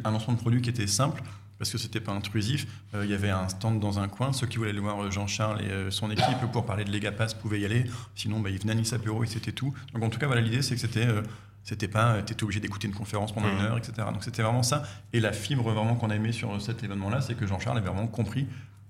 [0.04, 1.22] un lancement de produit qui était simple.
[1.56, 2.66] Parce que c'était pas intrusif.
[2.94, 4.32] Euh, il y avait un stand dans un coin.
[4.32, 7.32] Ceux qui voulaient aller voir euh, Jean-Charles et euh, son équipe pour parler de Legapass
[7.32, 7.84] pouvaient y aller.
[8.16, 9.72] Sinon, bah, ils venaient à Nice Apéro et c'était tout.
[9.92, 11.22] Donc, en tout cas, voilà, l'idée, c'est que c'était euh,
[11.62, 13.64] c'était pas, tu étais obligé d'écouter une conférence pendant une Mhm.
[13.66, 13.92] heure, etc.
[14.12, 14.82] Donc c'était vraiment ça.
[15.12, 18.08] Et la fibre vraiment qu'on a aimé sur cet événement-là, c'est que Jean-Charles avait vraiment
[18.08, 18.46] compris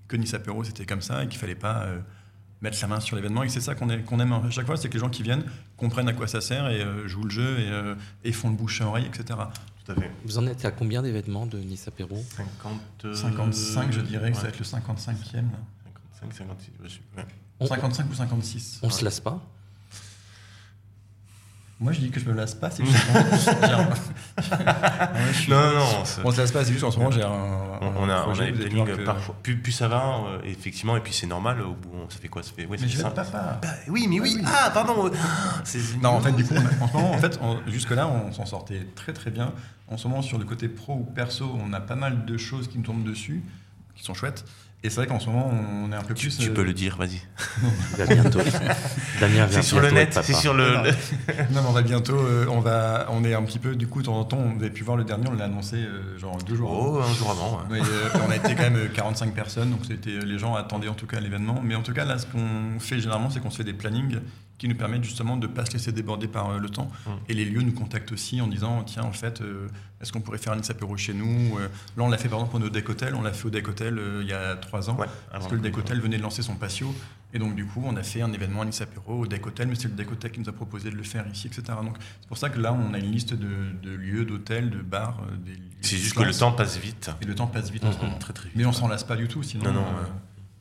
[0.08, 1.86] que Nice Apéro c'était comme ça et qu'il fallait pas
[2.64, 3.42] mettre la main sur l'événement.
[3.44, 5.44] Et c'est ça qu'on aime à chaque fois, c'est que les gens qui viennent
[5.76, 7.94] comprennent à quoi ça sert et euh, jouent le jeu et, euh,
[8.24, 9.38] et font le bouche à oreille, etc.
[9.84, 10.10] Tout à fait.
[10.24, 14.36] Vous en êtes à combien d'événements de Nice Apéro 50, euh, 55, je dirais que
[14.36, 14.54] ça va ouais.
[14.54, 15.34] être le 55e.
[15.34, 15.58] là.
[16.20, 17.28] 55, 56, je sais plus, ouais.
[17.60, 18.80] On, 55 ou 56.
[18.82, 19.40] on se lasse pas
[21.84, 23.06] Moi je dis que je me lasse pas, c'est juste.
[25.48, 25.86] Non, non, non.
[26.24, 27.28] On se lasse pas, c'est juste en ce moment j'ai un.
[27.28, 29.36] On, a, on a des plannings parfois.
[29.42, 31.60] Plus, plus ça va, euh, effectivement, et puis c'est normal.
[31.60, 33.58] Au bout, on- ça fait quoi Ça fait, ouais, ça Mais je vais papa.
[33.60, 34.38] Bah, oui, mais oui.
[34.46, 35.10] Ah, pardon.
[35.64, 39.30] C'est- Non, en fait, du coup, franchement, en fait, jusque-là, on s'en sortait très très
[39.30, 39.52] bien.
[39.88, 42.68] En ce moment, sur le côté pro ou perso, on a pas mal de choses
[42.68, 43.42] qui nous tombent dessus,
[43.94, 44.44] qui sont chouettes.
[44.86, 46.36] Et c'est vrai qu'en ce moment, on est un peu Tu, plus.
[46.36, 47.18] tu euh, peux le dire, vas-y.
[47.92, 48.38] Il va bientôt.
[49.18, 50.74] Damien vient C'est sur le net, c'est sur le.
[50.74, 50.82] Non,
[51.52, 52.18] Non, mais on va bientôt.
[52.18, 53.74] euh, on, va, on est un petit peu.
[53.76, 55.76] Du coup, de temps en temps, on avait pu voir le dernier, on l'a annoncé
[55.76, 56.98] euh, genre deux jours avant.
[56.98, 57.56] Oh, un jour avant.
[57.56, 57.62] ouais.
[57.70, 60.88] Mais, euh, on a été quand même euh, 45 personnes, donc c'était les gens attendaient
[60.88, 61.60] en tout cas l'événement.
[61.64, 64.18] Mais en tout cas, là, ce qu'on fait généralement, c'est qu'on se fait des plannings
[64.58, 66.88] qui nous permettent justement de ne pas se laisser déborder par euh, le temps.
[67.06, 67.10] Mm.
[67.28, 69.66] Et les lieux nous contactent aussi en disant tiens, en fait, euh,
[70.00, 72.52] est-ce qu'on pourrait faire un apéro chez nous Euh, Là, on l'a fait par exemple
[72.52, 73.14] pour nos deck hôtels.
[73.14, 74.96] On l'a fait au deck hotel euh, il y a trois ans.
[74.96, 76.94] Ouais, Parce que le deck hotel venait de lancer son patio.
[77.32, 79.66] Et donc, du coup, on a fait un événement à Nice Apéro au deck hotel,
[79.66, 81.62] mais c'est le deck hotel qui nous a proposé de le faire ici, etc.
[81.82, 83.48] Donc, c'est pour ça que là, on a une liste de,
[83.82, 85.20] de lieux, d'hôtels, de bars.
[85.80, 87.10] C'est juste que le temps passe vite.
[87.20, 88.18] Et le temps passe vite en ce Mhm, moment.
[88.18, 88.56] Très très vite.
[88.56, 90.08] Mais on s'en lasse pas du tout, sinon Non, non, euh, ouais.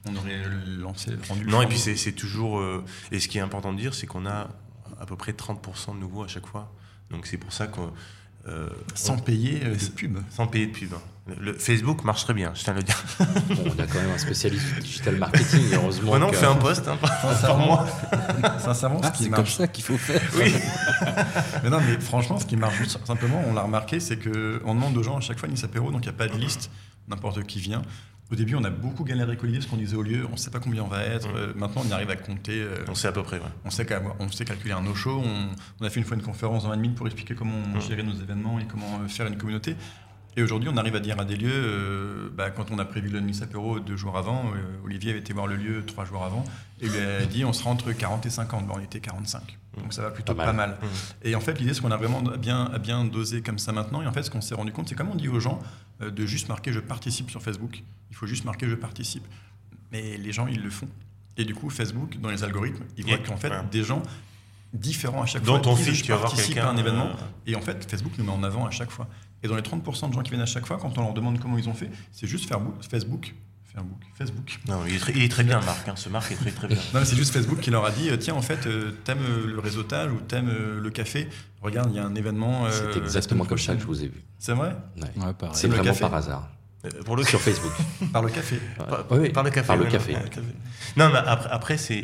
[0.07, 0.41] On aurait
[0.79, 2.59] lancé, rendu Non, et puis c'est toujours.
[2.59, 4.49] euh, et ce qui est important de dire, c'est qu'on a
[4.99, 6.71] à peu près 30% de nouveaux à chaque fois.
[7.11, 7.91] Donc c'est pour ça qu'on.
[8.47, 10.17] euh, Sans on- payer euh, de pub.
[10.29, 10.93] sans payer de pub.
[10.93, 11.01] hein.
[11.39, 13.01] Le, Facebook marche très bien, je tiens à le dire.
[13.47, 16.11] Bon, on a quand même un spécialiste du digital marketing, heureusement.
[16.11, 16.97] Maintenant, on que- fait un post hein,
[17.41, 17.87] par, mois.
[18.59, 20.21] sincèrement Ah, ce qui c'est comme ça qu'il faut faire.
[20.35, 20.53] Oui.
[21.63, 24.97] Mais non, mais franchement, ce qui marche juste simplement, on l'a remarqué, c'est qu'on demande
[24.97, 26.69] aux gens à chaque fois Nice Apéro, donc il n'y a pas de liste,
[27.07, 27.81] n'importe qui vient.
[28.31, 30.37] Au début, on a beaucoup galéré avec Olivier, parce qu'on disait au lieu, on ne
[30.37, 31.27] sait pas combien on va être.
[31.27, 31.35] Mm.
[31.35, 32.61] Euh, maintenant, on y arrive à compter.
[32.61, 33.43] euh, On sait à peu près, ouais.
[33.65, 33.85] on, sait
[34.19, 35.21] on sait calculer un no-show.
[35.23, 35.49] On,
[35.81, 37.81] on a fait une fois une conférence dans 20 minutes pour expliquer comment on Mm.
[37.81, 39.75] gérait nos événements et comment euh, faire une communauté.
[40.35, 43.09] Et aujourd'hui, on arrive à dire à des lieux, euh, bah, quand on a prévu
[43.09, 46.23] le Nice Apéro deux jours avant, euh, Olivier avait été voir le lieu trois jours
[46.23, 46.43] avant,
[46.81, 48.65] et lui a dit on sera entre 40 et 50.
[48.65, 49.57] Bon, on était 45.
[49.77, 50.69] Donc ça va plutôt Pas pas mal.
[50.71, 50.79] mal.
[50.81, 51.27] Mm.
[51.27, 54.01] Et en fait, l'idée, c'est qu'on a vraiment bien, bien dosé comme ça maintenant.
[54.01, 55.59] Et en fait, ce qu'on s'est rendu compte, c'est comme on dit aux gens
[56.01, 57.83] euh, de juste marquer je participe sur Facebook.
[58.09, 59.25] Il faut juste marquer je participe.
[59.91, 60.87] Mais les gens, ils le font.
[61.37, 63.63] Et du coup, Facebook, dans les algorithmes, ils voient qu'en fait, ouais.
[63.71, 64.01] des gens
[64.73, 67.11] différents à chaque Dans fois ton feed, je tu participe à un événement.
[67.45, 69.07] Et en fait, Facebook nous met en avant à chaque fois.
[69.43, 71.39] Et dans les 30% de gens qui viennent à chaque fois, quand on leur demande
[71.39, 73.33] comment ils ont fait, c'est juste Facebook.
[73.71, 74.03] Facebook.
[74.15, 74.59] Facebook.
[74.67, 75.87] Non, il est très, il est très bien, Marc.
[75.87, 75.95] hein.
[75.95, 76.77] Ce Marc est très très bien.
[76.93, 79.47] Non, c'est juste Facebook qui leur a dit euh, tiens, en fait, euh, t'aimes euh,
[79.47, 81.27] le réseautage ou t'aimes euh, le café?
[81.61, 82.65] Regarde, il y a un événement.
[82.67, 84.21] euh, C'est exactement comme ça que je vous ai vu.
[84.37, 84.75] C'est vrai?
[84.97, 85.23] Ouais.
[85.25, 85.55] Ouais, pareil.
[85.55, 86.01] C'est le vraiment café.
[86.01, 86.49] par hasard.
[87.05, 87.71] Pour le Sur Facebook.
[88.11, 88.59] Par le café.
[88.77, 89.67] Par, Oui, oui, par le café.
[89.67, 90.17] par le café.
[90.97, 91.97] non, mais après, après c'est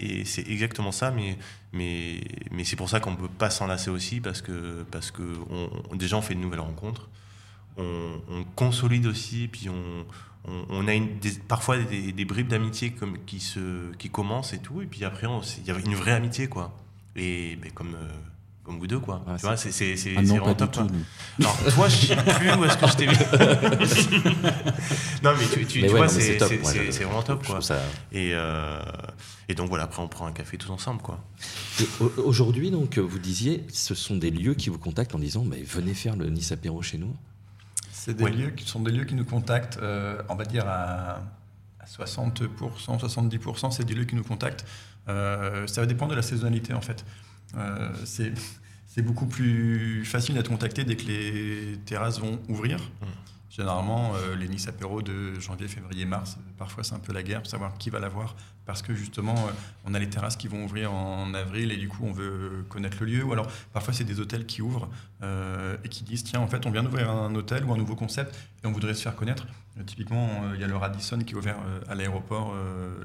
[0.47, 1.37] exactement ça, mais,
[1.73, 2.21] mais,
[2.51, 5.21] mais c'est pour ça qu'on ne peut pas s'en lasser aussi, parce que, parce que
[5.49, 7.09] on, on- déjà on fait de nouvelles rencontres,
[7.79, 10.05] on, on consolide aussi, puis on,
[10.51, 14.53] on, on a une, des- parfois des, des bribes d'amitié comme qui, se, qui commencent
[14.53, 15.27] et tout, et puis après
[15.59, 16.75] il y a une vraie amitié, quoi.
[17.15, 18.07] Et ben, comme, euh,
[18.63, 19.23] comme vous deux, quoi.
[19.27, 20.87] Ouais, tu vois, c'est c'est- c'est- Ah c'est non, du top, tout.
[21.39, 23.15] Alors, toi, je sais plus où est-ce que je t'ai vu.
[25.23, 26.91] non, mais tu, tu- Mais tu ouais, vois, c'est c'est top, c'est- moi, c'est- je-
[26.91, 27.61] c'est vraiment top, quoi.
[27.61, 28.79] ça- Et, euh,
[29.47, 31.19] et donc voilà, après on prend un café tous ensemble, quoi.
[32.17, 35.93] Aujourd'hui, donc, vous disiez, ce sont des lieux qui vous contactent en disant, mais venez
[35.93, 37.15] faire le Nice Apéro chez nous.
[37.99, 38.31] C'est des Oui.
[38.31, 41.21] lieux qui sont des lieux qui nous contactent, euh, on va dire à,
[41.79, 42.47] à 60%,
[42.97, 44.65] 70%, c'est des lieux qui nous contactent.
[45.09, 47.03] Euh, ça va dépendre de la saisonnalité en fait.
[47.57, 52.79] Euh, c'est beaucoup plus facile d'être contacté dès que les terrasses vont ouvrir.
[53.49, 57.41] Généralement, euh, les Nice apéros de janvier, février, mars, parfois c'est un peu la guerre
[57.41, 58.35] pour savoir qui va l'avoir.
[58.67, 59.51] Parce que justement, euh,
[59.85, 62.97] on a les terrasses qui vont ouvrir en avril et du coup, on veut connaître
[62.99, 63.23] le lieu.
[63.23, 64.87] Ou alors, parfois, c'est des hôtels qui ouvrent
[65.23, 67.95] euh, et qui disent tiens, en fait, on vient d'ouvrir un hôtel ou un nouveau
[67.95, 69.47] concept et on voudrait se faire connaître.
[69.85, 71.55] Typiquement, il y a le Radisson qui est ouvert
[71.87, 72.53] à l'aéroport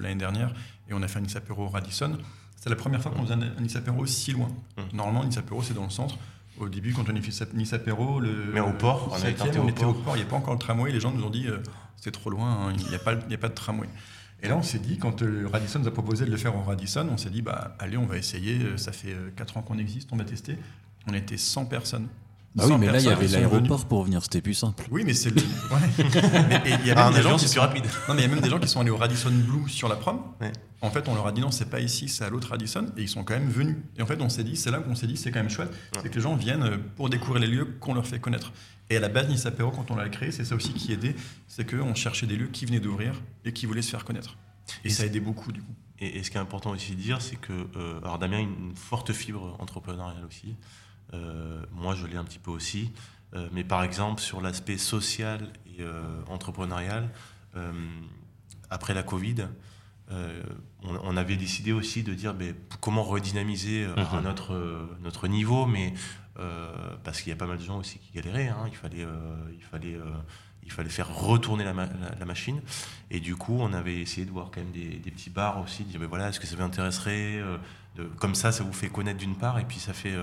[0.01, 0.53] l'année dernière
[0.88, 2.18] et on a fait un Nice apéro au Radisson.
[2.57, 4.49] C'est la première fois qu'on faisait un Nice apéro si loin.
[4.76, 4.97] Mm.
[4.97, 6.16] Normalement, Nice apéro, c'est dans le centre.
[6.59, 9.64] Au début, quand on a fait Nice apéro, le Mais au port, on avait on
[9.66, 9.90] au était port.
[9.90, 10.16] au port.
[10.16, 10.92] Il n'y a pas encore le tramway.
[10.92, 11.59] Les gens nous ont dit euh,
[11.96, 13.88] c'est trop loin, hein, il n'y a, pas- il n'y a pas de tramway.
[14.42, 16.62] Et là, on s'est dit, quand euh, Radisson nous a proposé de le faire au
[16.62, 18.59] Radisson, on s'est dit, bah, allez, on va essayer.
[18.62, 20.57] Euh, Ça fait 4 ans qu'on existe, on va tester.
[21.09, 22.09] On était 100 personnes.
[22.57, 24.84] Ah oui, 100 mais là, il y avait l'aéroport pour venir, c'était plus simple.
[24.90, 25.36] Oui, mais c'est le.
[26.82, 27.84] il y a Ah, même des gens qui c'est sont- plus rapide.
[28.09, 29.88] Non, mais il y a même des gens qui sont allés au Radisson Blue sur
[29.88, 30.20] la prom.
[30.40, 30.52] Ouais.
[30.80, 33.02] En fait, on leur a dit non, c'est pas ici, c'est à l'autre Radisson, et
[33.02, 33.76] ils sont quand même venus.
[33.98, 35.72] Et en fait, on s'est dit, c'est là qu'on s'est dit, c'est quand même chouette,
[36.02, 38.52] c'est que les gens viennent euh, pour découvrir les lieux qu'on leur fait connaître.
[38.90, 41.16] Et à la base, Nice Apéro, quand on l'a créé, c'est ça aussi qui aidait,
[41.48, 44.36] c'est qu'on cherchait des lieux qui venaient d'ouvrir et qui voulaient se faire connaître.
[44.84, 45.72] Et, Et ça a c'est- aidé beaucoup, du coup.
[46.00, 48.40] Et, et ce qui est important aussi de dire, c'est que, euh, alors Damien a
[48.40, 50.55] une forte fibre entrepreneuriale aussi.
[51.12, 52.92] Euh, moi, je l'ai un petit peu aussi.
[53.34, 57.11] Euh, mais par exemple, sur l'aspect social et euh, entrepreneurial,
[58.70, 59.46] après la Covid,
[60.11, 60.42] euh,
[60.82, 64.22] on, on avait décidé aussi de dire ben, comment redynamiser euh, à Mhm.
[64.24, 65.94] notre, euh, notre niveau, mais
[67.05, 68.48] parce qu'il y a pas mal de gens aussi qui galéraient.
[68.48, 68.64] hein.
[68.66, 69.07] il fallait,
[69.57, 69.96] il fallait,
[70.64, 72.61] il fallait faire retourner la, ma- la- la machine.
[73.12, 75.84] Et du coup, on avait essayé de voir quand même des, des petits bars aussi,
[75.84, 77.40] de dire, ben voilà, est-ce que ça vous intéresserait
[77.94, 80.16] de, Comme ça, ça vous fait connaître d'une part, et puis ça fait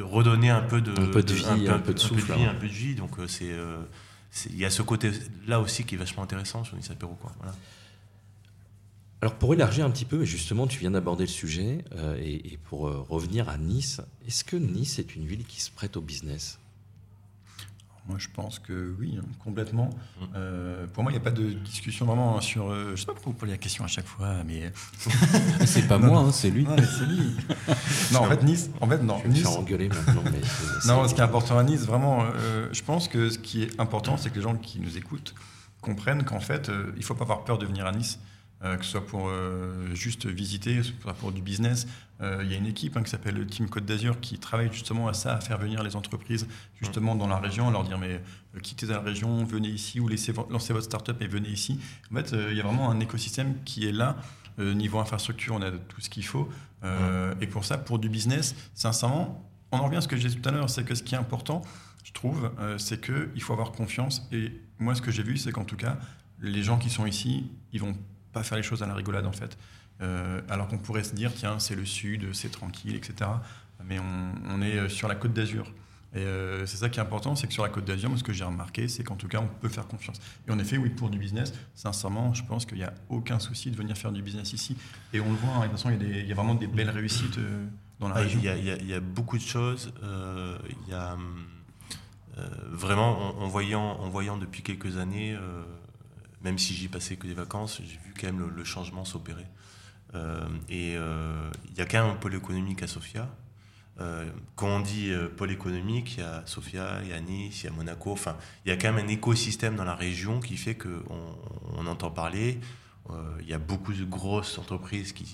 [0.00, 2.52] de redonner un peu de, Un peu de vie, un peu de souffle, vie, hein.
[2.52, 2.94] un peu de vie.
[2.94, 3.76] Donc, euh, c'est, euh,
[4.30, 7.32] c'est- il y a ce côté-là aussi qui est vachement intéressant sur Nice Apéro, quoi.
[7.38, 7.54] Voilà.
[9.22, 12.56] Alors pour élargir un petit peu, justement, tu viens d'aborder le sujet, euh, et, et,
[12.56, 16.00] pour euh, revenir à Nice, est-ce que Nice est une ville qui se prête au
[16.00, 16.58] business?
[18.08, 19.90] Moi, je pense que oui, hein, complètement.
[19.90, 20.24] Mmh.
[20.34, 22.70] Euh, pour moi, il n'y a pas de discussion vraiment sur.
[22.70, 24.72] Euh, je ne sais pas pourquoi vous posez la question à chaque fois, mais.
[25.66, 26.64] c'est pas moi, hein, c'est lui.
[26.64, 27.36] Non, c'est lui.
[28.12, 28.70] non, en fait, Nice.
[28.80, 29.18] En fait, non.
[29.18, 29.44] Je vais nice...
[29.44, 30.22] me faire engueuler maintenant.
[30.24, 30.40] Mais
[30.86, 33.80] non, ce qui est important à Nice, vraiment, euh, je pense que ce qui est
[33.80, 35.34] important, c'est que les gens qui nous écoutent
[35.80, 38.18] comprennent qu'en fait, euh, il ne faut pas avoir peur de venir à Nice.
[38.62, 41.86] Euh, que ce soit pour euh, juste visiter, soit pour du business.
[42.20, 45.08] Euh, il y a une équipe hein, qui s'appelle Team Côte d'Azur qui travaille justement
[45.08, 46.46] à ça, à faire venir les entreprises
[46.78, 48.20] justement dans la région, à leur dire mais
[48.60, 51.80] quittez la région, venez ici ou laissez lancez votre start-up et venez ici.
[52.12, 54.16] En fait, il y a vraiment un écosystème qui est là.
[54.58, 56.50] niveau infrastructure, on a tout ce qu'il faut.
[57.40, 60.36] Et pour ça, pour du business, sincèrement, on en revient à ce que j'ai dit
[60.36, 61.62] tout à l'heure, c'est que ce qui est important,
[62.04, 64.28] je trouve, c'est qu'il faut avoir confiance.
[64.30, 65.98] Et moi, ce que j'ai vu, c'est qu'en tout cas,
[66.42, 67.94] les gens qui sont ici, ils vont
[68.32, 69.56] pas faire les choses à la rigolade en fait.
[70.02, 73.30] Euh, alors qu'on pourrait se dire, tiens, c'est le sud, c'est tranquille, etc.
[73.84, 75.72] Mais on, est euh, sur la côte d'Azur.
[76.14, 78.32] Et euh, c'est ça qui est important, c'est que sur la côte d'Azur, ce que
[78.32, 80.18] j'ai remarqué, c'est qu'en tout cas, on peut faire confiance.
[80.48, 83.70] Et en effet, oui, pour du business, sincèrement, je pense qu'il n'y a aucun souci
[83.70, 84.76] de venir faire du business ici.
[85.12, 87.38] Et on le voit, hein, de toute façon, il y, a vraiment des belles réussites
[88.00, 88.40] dans la région.
[88.42, 89.92] Il y, a, beaucoup de choses.
[90.02, 91.16] Il y a
[92.70, 95.38] vraiment, en, voyant, en voyant depuis quelques années
[96.42, 99.46] même si j'y passais que des vacances, j'ai vu quand même le, changement s'opérer.
[100.14, 103.28] Euh, et euh, il y a quand même un pôle économique à Sofia.
[104.00, 107.66] Euh, quand on dit pôle économique, il y a Sofia, il y a Nice, il
[107.66, 108.12] y a Monaco.
[108.12, 111.02] Enfin, il y a quand même un écosystème dans la région qui fait qu'on
[111.76, 112.60] on entend parler.
[113.40, 115.26] il y a beaucoup de grosses entreprises qui,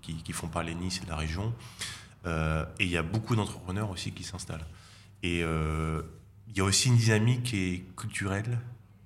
[0.00, 1.52] qui, font parler Nice et de la région.
[2.24, 4.66] et il y a beaucoup d'entrepreneurs aussi qui s'installent.
[5.22, 8.58] Et il y a aussi une dynamique qui est culturelle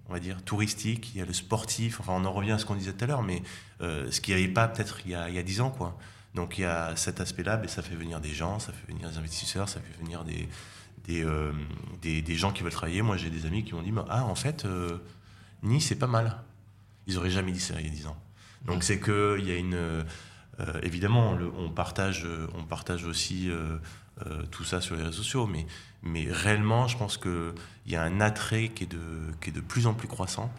[0.09, 2.66] on va dire, touristique, il y a le sportif, enfin on en revient à ce
[2.66, 3.42] qu'on disait tout à l'heure, mais
[3.80, 5.70] euh, ce qu'il n'y avait pas peut-être il, y a dix ans.
[5.70, 5.96] Quoi.
[6.34, 9.09] Donc il y a cet aspect-là, mais ça fait venir des gens, ça fait venir
[9.09, 10.48] des investisseurs, ça fait venir des,
[11.05, 11.53] des, euh,
[12.00, 13.03] des, gens qui veulent travailler.
[13.03, 14.98] Moi j'ai des amis qui m'ont dit, ah en fait, euh,
[15.62, 16.36] Nice c'est pas mal.
[17.07, 18.16] Ils n'auraient jamais dit ça il y a dix ans.
[18.64, 20.05] Donc c'est qu'il y a une...
[20.82, 23.50] évidemment, on, partage, on partage aussi
[24.51, 25.67] tout ça sur les réseaux sociaux, mais
[26.03, 27.55] mais réellement, je pense qu'il
[27.87, 28.99] y a un attrait qui est de,
[29.41, 30.53] qui est de plus en plus croissant,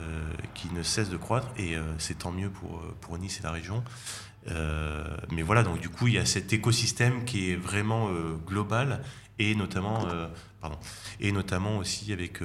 [0.00, 3.42] euh, qui ne cesse de croître, et euh, c'est tant mieux pour, pour Nice et
[3.42, 3.82] la région.
[4.50, 8.10] Euh, mais voilà, donc du coup, il y a cet écosystème qui est vraiment
[8.46, 9.02] global,
[9.38, 10.06] et notamment,
[10.60, 10.78] pardon,
[11.18, 12.40] et notamment aussi avec,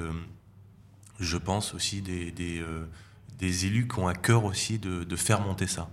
[1.20, 2.64] je pense aussi, des, des,
[3.38, 5.90] des, élus qui ont à cœur aussi de, de faire monter ça.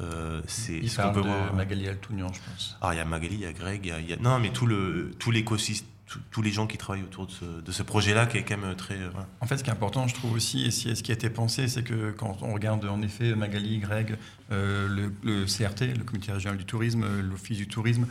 [0.00, 1.52] Euh, c'est ce qu'on peut voir.
[1.54, 2.76] Magali Altounian, je pense.
[2.80, 4.66] Ah, il y a Magali, il y a Greg, il y a, non, mais tout
[4.66, 5.88] le tout l'écosystème,
[6.30, 8.74] tous les gens qui travaillent autour de ce, de ce projet-là, qui est quand même
[8.74, 8.96] très.
[8.96, 11.30] Euh, en fait, ce qui est important, je trouve aussi, et ce qui a été
[11.30, 14.16] pensé, c'est que quand on regarde en effet Magali, Greg,
[14.50, 14.88] euh,
[15.22, 18.06] le, CRT, le Comité régional du tourisme, l'Office du tourisme,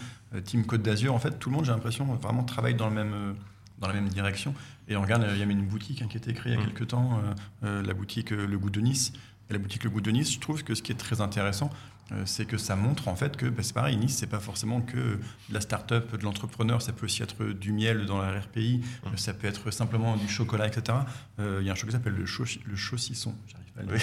[0.45, 3.35] Team Côte d'Azur, en fait, tout le monde, j'ai l'impression, vraiment travaille dans le même
[3.79, 4.53] dans la même direction.
[4.89, 6.61] Et on regarde, il y a une boutique hein, qui a été créée il y
[6.61, 6.71] a mmh.
[6.71, 7.21] quelques temps,
[7.61, 9.13] la boutique Le Goût de Nice,
[9.49, 11.69] la boutique Le Goût de Nice, je trouve que ce qui est très intéressant,
[12.11, 14.81] euh, c'est que ça montre en fait que bah, c'est pareil, Nice, c'est pas forcément
[14.81, 15.19] que de
[15.51, 19.17] la start-up, de l'entrepreneur, ça peut aussi être du miel dans la RPI, mmh.
[19.17, 20.97] ça peut être simplement du chocolat, etc.
[21.39, 23.35] Euh, il y a un chocolat qui s'appelle le, le chaucisson.
[23.77, 23.97] Euh,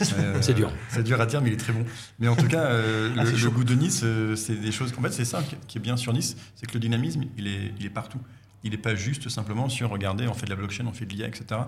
[0.40, 0.72] c'est dur.
[0.88, 1.84] C'est dur à dire, mais il est très bon.
[2.18, 4.04] Mais en tout cas, ah, le, goût de Nice,
[4.36, 4.92] c'est des choses.
[4.96, 7.72] En fait, c'est ça qui est bien sur Nice, c'est que le dynamisme, il est,
[7.78, 8.20] il est partout.
[8.64, 11.12] Il n'est pas juste simplement sur regarder, on fait de la blockchain, on fait de
[11.12, 11.60] l'IA, etc.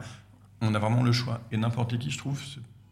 [0.60, 1.40] On a vraiment le choix.
[1.52, 2.40] Et n'importe qui, je trouve,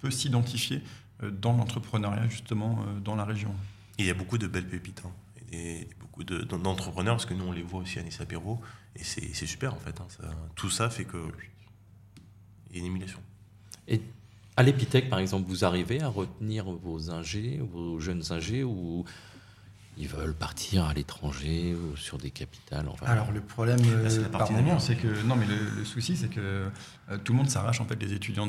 [0.00, 0.82] peut s'identifier
[1.22, 3.54] euh, dans l'entrepreneuriat, justement, euh, dans la région.
[3.98, 5.02] il y a beaucoup de belles pépites.
[5.04, 5.12] Hein,
[5.50, 8.60] et beaucoup d'entrepreneurs, parce que nous, on les voit aussi à Nice Apéro,
[8.94, 9.98] et c'est super, en fait.
[10.00, 11.16] Hein, tout ça fait que.
[12.70, 13.20] Il y a une émulation.
[13.86, 14.02] Et
[14.56, 19.04] à l'Epitech, par exemple, vous arrivez à retenir vos ingés, vos jeunes ingés, ou
[19.98, 23.06] ils veulent partir à l'étranger ou sur des capitales enfin...
[23.06, 26.68] Alors le problème euh, par moment, c'est que non, mais le, souci, c'est que
[27.24, 28.48] tout le monde s'arrache en fait des étudiants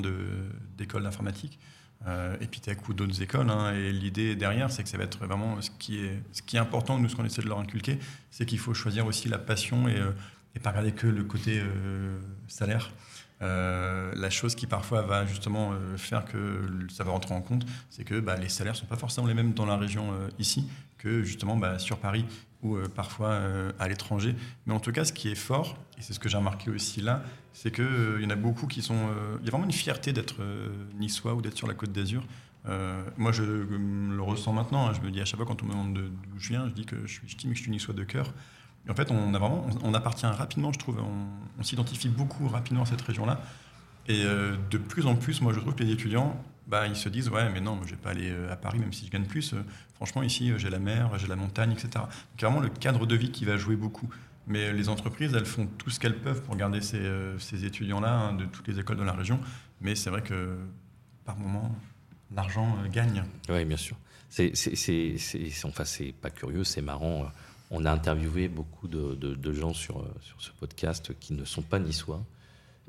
[0.78, 1.60] d'école d'informatique
[2.08, 3.50] euh, Epitech ou d'autres écoles.
[3.50, 6.56] Hein, et l'idée derrière, c'est que ça va être vraiment ce qui est, ce qui
[6.56, 8.00] est important, nous, ce qu'on essaie de leur inculquer,
[8.32, 10.12] c'est qu'il faut choisir aussi la passion et, euh,
[10.56, 12.92] et pas regarder que le côté euh, salaire.
[13.42, 18.04] Euh, la chose qui parfois va justement faire que ça va rentrer en compte, c'est
[18.04, 20.68] que bah, les salaires ne sont pas forcément les mêmes dans la région ici
[21.00, 22.26] que justement bah, sur Paris
[22.62, 23.42] ou parfois
[23.80, 24.36] à l'étranger.
[24.66, 27.02] Mais en tout cas, ce qui est fort, et c'est ce que j'ai remarqué aussi
[27.02, 27.24] là,
[27.54, 28.96] c'est qu'il euh, y en a beaucoup qui sont.
[28.96, 31.92] Euh, il y a vraiment une fierté d'être euh, niçois ou d'être sur la côte
[31.92, 32.24] d'Azur.
[33.18, 34.88] moi, je le ressens maintenant.
[34.88, 34.94] Hein.
[34.94, 36.86] je me dis à chaque fois quand on me demande d'où je viens, je dis
[36.86, 38.34] que je suis, je suis niçois de cœur.
[38.90, 40.98] En fait, on, a vraiment, on, appartient rapidement, je trouve.
[41.60, 43.42] On, s'identifie beaucoup rapidement à cette région-là.
[44.08, 47.30] Et de plus en plus, moi, je trouve que les étudiants bah, ils se disent
[47.30, 49.56] ouais mais non je vais pas aller à Paris même si je gagne plus.
[49.96, 53.32] Franchement ici j'ai la mer j'ai la montagne etc donc vraiment le cadre de vie
[53.32, 54.10] qui va jouer beaucoup.
[54.48, 57.02] Mais les entreprises elles font tout ce qu'elles peuvent pour garder ces,
[57.40, 59.40] ces étudiants là hein, de toutes les écoles de la région.
[59.82, 60.58] Mais c'est vrai que
[61.26, 61.76] par moment
[62.36, 63.24] l'argent gagne.
[63.50, 63.98] Oui bien sûr.
[64.30, 64.54] C'est
[65.64, 67.32] enfin c'est pas curieux c'est marrant.
[67.72, 71.78] On a interviewé beaucoup de, de, gens sur, sur ce podcast qui ne sont pas
[71.78, 72.26] niçois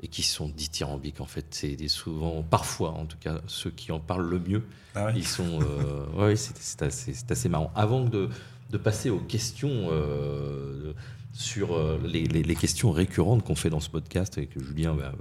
[0.01, 1.21] et qui sont dithyrambiques.
[1.21, 4.63] En fait, c'est souvent, parfois en tout cas, ceux qui en parlent le mieux.
[4.95, 5.61] Ah ils sont.
[5.61, 7.71] Euh, oui, c'est assez, assez, marrant.
[7.75, 8.29] Avant de,
[8.71, 9.89] de, passer aux questions.
[9.91, 10.93] Euh,
[11.33, 15.13] sur euh, les, les, questions récurrentes qu'on fait dans ce podcast et que Julien va,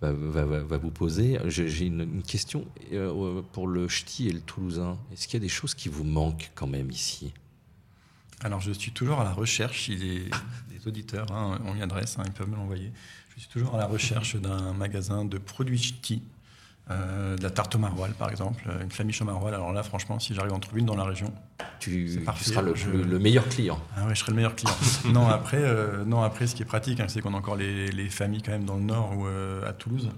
[0.00, 2.64] va, va, va vous poser, j'ai une, une, question
[3.50, 4.96] pour le ch'ti et le toulousain.
[5.12, 7.32] Est-ce qu'il y a des choses qui vous manquent quand même ici?
[8.44, 10.30] Alors, je suis toujours à la recherche, il est
[10.70, 12.92] des auditeurs hein, on y adresse, hein, ils peuvent me l'envoyer.
[13.36, 16.22] Je suis toujours à la recherche d'un magasin de produits ch'tis,
[16.90, 19.54] euh, de la tarte au maroilles par exemple, une famille au maroilles.
[19.54, 21.32] Alors là, franchement, si j'arrive à en trouver une dans la région,
[21.80, 23.80] tu, seras le, le, meilleur client.
[23.96, 24.76] Ah oui, je serai le meilleur client.
[25.12, 27.90] non, après, euh, non, après, ce qui est pratique, hein, c'est qu'on a encore les,
[27.90, 30.10] les, familles quand même dans le nord ou euh, à Toulouse.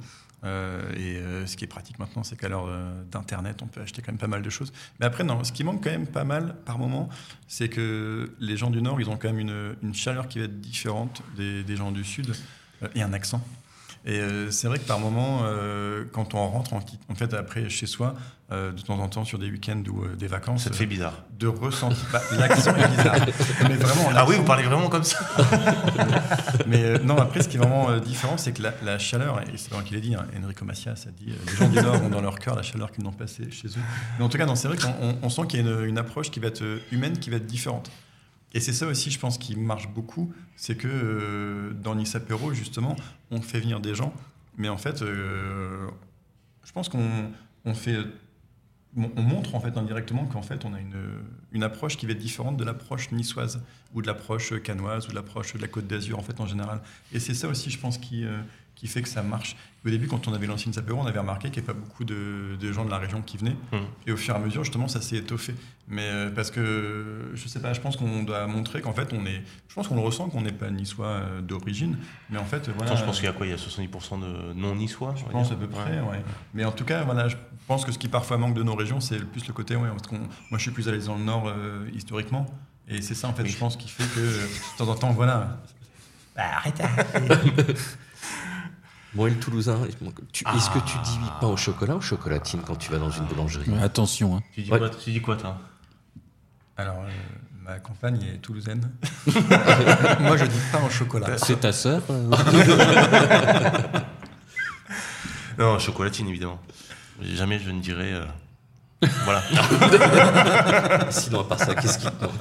[0.44, 3.80] Euh, et euh, ce qui est pratique maintenant, c'est qu'à l'heure euh, d'Internet, on peut
[3.80, 4.72] acheter quand même pas mal de choses.
[5.00, 7.08] Mais après, non, ce qui manque quand même pas mal par moment,
[7.48, 10.44] c'est que les gens du Nord, ils ont quand même une, une chaleur qui va
[10.44, 12.32] être différente des, des gens du Sud
[12.94, 13.40] et un accent.
[14.08, 14.20] Et
[14.50, 15.42] c'est vrai que par moment,
[16.12, 18.14] quand on rentre en, en, fait après chez soi,
[18.50, 21.24] de temps en temps sur des week-ends ou des vacances, ça te fait bizarre.
[21.36, 23.16] De ressentir, bah, l'accent est bizarre.
[23.68, 25.18] Mais vraiment, ah oui, vous parlez vraiment comme ça.
[26.68, 29.72] mais non, après, ce qui est vraiment différent, c'est que la, la, chaleur, et c'est
[29.72, 32.20] vrai qu'il a dit, hein, Enrico Macias a dit, les gens du Nord ont dans
[32.20, 33.82] leur cœur la chaleur qu'ils n'ont passée chez eux.
[34.18, 36.30] Mais en tout cas, c'est vrai qu'on on sent qu'il y a une, une, approche
[36.30, 36.62] qui va être
[36.92, 37.90] humaine, qui va être différente.
[38.56, 42.54] Et c'est ça aussi, je pense, qui marche beaucoup, c'est que euh, dans Nice Apéro,
[42.54, 42.96] justement,
[43.30, 44.14] on fait venir des gens,
[44.56, 45.86] mais en fait, euh,
[46.64, 47.30] je pense qu'on
[48.94, 50.96] montre en fait indirectement qu'en fait, on a une,
[51.52, 53.60] une, approche qui va être différente de l'approche niçoise
[53.92, 56.80] ou de l'approche canoise ou de l'approche de la Côte d'Azur en fait en général.
[57.12, 58.40] Et c'est ça aussi, je pense, qui euh,
[58.76, 59.56] qui fait que ça marche.
[59.84, 61.80] Au début, quand on avait lancé une Sapero, on avait remarqué qu'il n'y avait pas
[61.80, 63.56] beaucoup de, gens de la région qui venaient.
[63.72, 63.76] Mmh.
[64.06, 65.54] Et au fur et à mesure, justement, ça s'est étoffé.
[65.88, 69.24] Mais euh, parce que, je sais pas, je pense qu'on doit montrer qu'en fait, on
[69.24, 69.42] est.
[69.68, 71.96] Je pense qu'on le ressent qu'on n'est pas niçois euh, d'origine.
[72.30, 72.96] Mais en fait, voilà.
[72.96, 73.46] je pense qu'il y a quoi?
[73.46, 76.22] Il y a 70% de non-niçois Je pense à peu près, ouais.
[76.52, 77.36] Mais en tout cas, voilà, je
[77.68, 79.76] pense que ce qui parfois manque de nos régions, c'est plus le côté.
[79.76, 82.46] Ouais, parce moi, je suis plus à l'aise dans le Nord euh, historiquement.
[82.88, 85.60] Et c'est ça, en fait, je pense, qui fait que de temps en temps, voilà.
[86.34, 86.84] Bah, arrêtez
[89.14, 92.98] moi, le Toulousain, est-ce que tu dis pain au chocolat ou chocolatine quand tu vas
[92.98, 94.36] dans une boulangerie Attention.
[94.36, 94.42] Hein.
[94.52, 95.58] Tu, dis quoi, tu dis quoi, toi
[96.76, 97.08] Alors, euh,
[97.64, 98.90] ma compagne est toulousaine.
[100.20, 101.38] Moi, je dis pain au chocolat.
[101.38, 102.30] C'est ta sœur euh
[105.58, 106.60] Non, chocolatine, évidemment.
[107.22, 108.12] Jamais je ne dirais.
[108.12, 108.26] Euh,
[109.24, 109.42] voilà.
[111.10, 112.34] Sinon, à part ça, qu'est-ce qui te manque?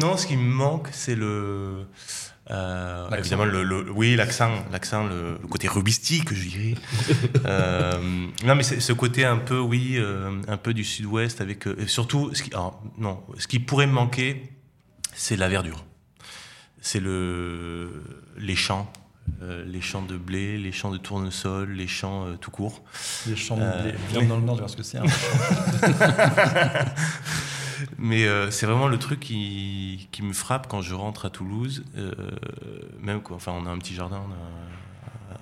[0.00, 1.86] Non, ce qui me manque, c'est le.
[2.50, 6.74] Euh, évidemment, le, oui, l'accent, l'accent, le, côté rubistique, je dirais.
[7.46, 11.86] euh, non, mais ce côté un peu, oui, euh, un peu du sud-ouest, avec euh,
[11.86, 12.50] surtout, ce qui,
[12.98, 14.52] non, ce qui pourrait me manquer,
[15.14, 15.84] c'est la verdure.
[16.80, 18.02] C'est le,
[18.38, 18.92] les champs,
[19.40, 22.82] les champs de blé, les champs de tournesol, les champs tout court.
[23.28, 23.94] Les champs de blé.
[24.10, 25.04] Viens dans le nord, parce que c'est un.
[27.98, 31.84] Mais euh, c'est vraiment le truc qui, qui, me frappe quand je rentre à Toulouse.
[31.96, 32.12] Euh,
[33.00, 34.22] même quoi, enfin, on a un petit jardin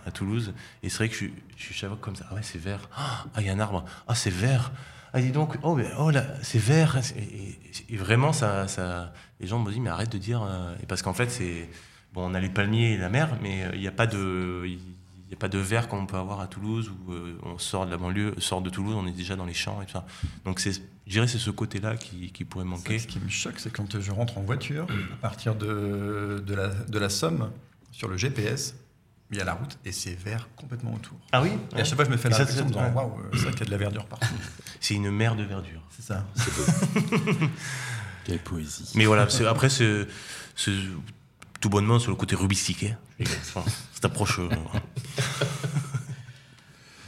[0.06, 1.26] à, Toulouse, et c'est vrai que je,
[1.56, 2.26] je suis chaque comme ça.
[2.30, 2.88] Ah ouais, c'est vert.
[2.96, 3.84] Ah, il y a un arbre.
[4.08, 4.72] Ah, c'est vert.
[5.12, 6.98] Ah, dis donc, oh, mais, oh là, c'est vert.
[7.88, 10.42] Et, vraiment, ça, ça, les gens me disent, mais arrête de dire.
[10.42, 11.68] Euh, et parce qu'en fait, c'est.
[12.12, 14.64] Bon, on a les palmiers et la mer, mais il n'y a pas de.
[14.66, 14.78] Il
[15.28, 17.12] n'y a pas de vert comme on peut avoir à Toulouse où
[17.44, 19.86] on sort de la banlieue, sort de Toulouse, on est déjà dans les champs et.
[20.44, 23.00] Donc c'est je dirais c'est ce côté-là qui, qui, pourrait manquer.
[23.00, 26.68] Ce qui me choque, c'est quand je rentre en voiture, à partir de, de, la,
[26.68, 27.50] de la Somme,
[27.90, 28.76] sur le GPS,
[29.32, 31.18] il y a la route et c'est vert complètement autour.
[31.32, 31.50] Ah oui?
[31.76, 33.60] Et à chaque fois, je me fais la réflexion en disant waouh, c'est vrai qu'il
[33.60, 34.26] y a de la verdure partout.
[34.80, 35.82] c'est une mer de verdure.
[35.90, 36.24] C'est ça.
[38.24, 38.92] Quelle poésie.
[38.94, 40.06] Mais voilà, après, c'est
[41.60, 42.84] tout bonnement sur le côté rubistique.
[42.84, 43.64] Hein.
[43.92, 44.38] cette approche.
[44.38, 44.48] Euh,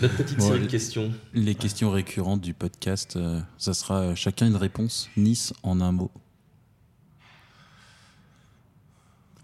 [0.02, 1.12] notre petite série de questions.
[1.32, 5.08] Les questions récurrentes du podcast, euh, ça sera chacun une réponse.
[5.16, 6.10] Nice en un mot.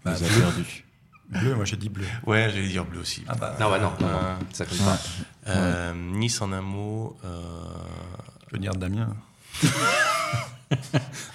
[0.03, 0.85] Bah, Vous avez perdu.
[1.29, 2.05] Bleu, moi j'ai dit bleu.
[2.25, 3.23] Ouais, j'allais dire bleu aussi.
[3.27, 4.99] Ah bah, non, ouais, non, non, euh, ça compte pas.
[5.47, 7.15] Euh, nice en un mot.
[7.23, 9.15] Je veux dire Damien.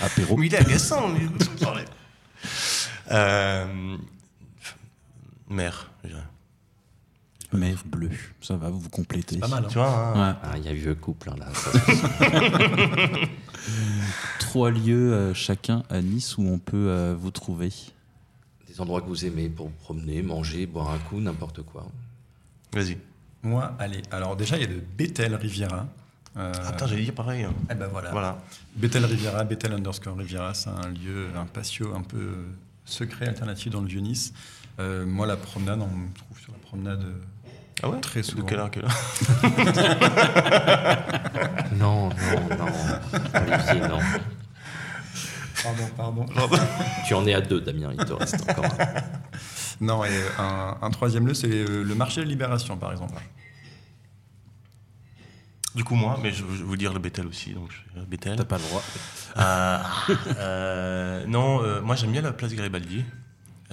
[0.00, 0.36] Apéro.
[0.36, 1.28] Mais il est agaçant, lui.
[3.12, 3.96] euh,
[5.48, 6.22] mère, je dirais.
[7.54, 8.10] Mer bleue.
[8.40, 9.38] Ça va, vous vous complétez.
[9.38, 9.64] Pas mal.
[9.64, 9.68] hein.
[9.70, 10.36] Tu vois, hein, Ouais.
[10.42, 11.46] Ah, il y a vieux couple hein, là.
[11.54, 11.70] ça.
[14.38, 17.70] Trois lieux euh, chacun à Nice où on peut euh, vous trouver.
[18.68, 21.86] Des endroits que vous aimez pour vous promener, manger, boire un coup, n'importe quoi.
[22.72, 22.98] Vas-y.
[23.42, 24.02] Moi, allez.
[24.10, 25.86] Alors déjà, il y a le Bethel Riviera.
[26.36, 27.44] Euh, Attends, j'allais dire pareil.
[27.44, 27.52] hein.
[27.70, 28.10] eh ben voilà.
[28.10, 28.38] Voilà.
[28.76, 32.34] Bethel Riviera, Bethel underscore Riviera, c'est un lieu, un patio un peu
[32.84, 34.32] secret, alternatif dans le Vieux-Nice.
[34.80, 37.14] Euh, moi, la promenade, on me trouve sur la promenade euh,
[37.82, 38.46] Ah ouais Très De souvent.
[38.46, 38.90] quelle heure, à quelle heure
[41.72, 42.66] Non, non, non.
[43.34, 43.98] Olivier, non.
[45.62, 46.26] Pardon, pardon.
[47.06, 48.78] Tu en es à deux, Damien, il te reste encore un.
[49.80, 53.14] Non, et un, un troisième lieu, c'est euh, le marché de Libération, par exemple.
[55.74, 58.36] Du coup, moi, mais je, je veux dire le Bethel aussi, donc je Bethel.
[58.36, 58.82] T'as pas le droit.
[59.38, 59.78] Euh,
[60.38, 63.04] euh, non, euh, moi j'aime bien la place Garibaldi.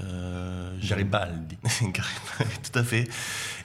[0.03, 1.57] Euh, Garibaldi.
[1.81, 3.07] Garibaldi, tout à fait.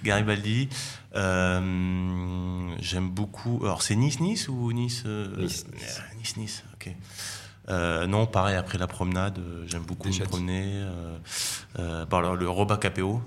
[0.03, 0.68] Garibaldi.
[1.14, 3.61] Euh, j'aime beaucoup.
[3.62, 6.95] Alors c'est Nice, Nice ou Nice euh, Nice, euh, Nice, Nice, ok.
[7.68, 10.64] Euh, non, pareil, après la promenade, euh, j'aime beaucoup Déjà me promener.
[10.66, 11.18] Euh,
[11.78, 13.22] euh, alors, le Roba Capéo.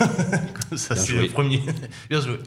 [0.76, 1.62] Ça, c'est le premier.
[2.10, 2.38] Bien joué.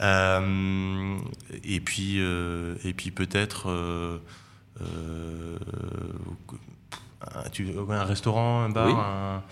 [0.00, 1.18] Euh,
[1.62, 4.18] et puis, euh, et puis peut-être euh,
[4.80, 5.58] euh,
[7.34, 8.94] un, tu- un restaurant, un bar, Oui.
[8.96, 9.42] un-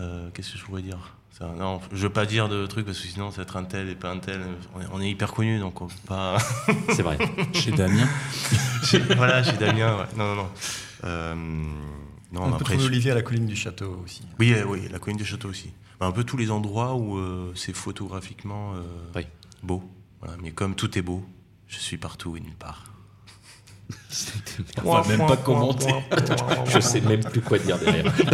[0.00, 0.98] euh, qu'est-ce que je pourrais dire?
[1.32, 3.64] Ça, Non, je veux pas dire de trucs parce que sinon ça va être un
[3.64, 4.42] tel et pas un tel.
[4.74, 6.36] On est, on est hyper connus donc on peut pas.
[6.90, 7.16] C'est vrai.
[7.54, 8.06] Chez Damien.
[9.16, 9.96] voilà, chez Damien.
[9.98, 10.04] ouais.
[10.16, 10.48] Non, non, non.
[11.04, 11.34] Euh,
[12.32, 14.22] non, On peut après, je- Olivier à la colline du château aussi.
[14.38, 15.72] oui, euh, oui, la colline du château aussi.
[15.98, 18.82] Bah, un peu tous les endroits où euh, c'est photographiquement euh,
[19.16, 19.26] Oui.
[19.62, 19.82] beau.
[20.20, 21.24] Voilà, mais comme tout est beau,
[21.68, 22.84] je suis partout et nulle part.
[24.84, 25.92] On va même pas commenter.
[26.66, 28.12] Je sais même plus quoi dire derrière.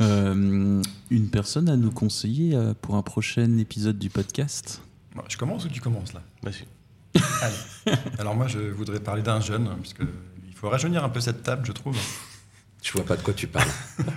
[0.00, 4.82] Euh, une personne à nous conseiller euh, pour un prochain épisode du podcast?
[5.14, 6.22] Bon, je commence ou tu commences là?
[6.42, 6.50] Bah.
[7.40, 7.96] Allez.
[8.18, 10.02] Alors moi, je voudrais parler d'un jeune, parce que
[10.48, 11.96] il faut rajeunir un peu cette table, je trouve.
[12.82, 13.70] Je vois pas de quoi tu parles.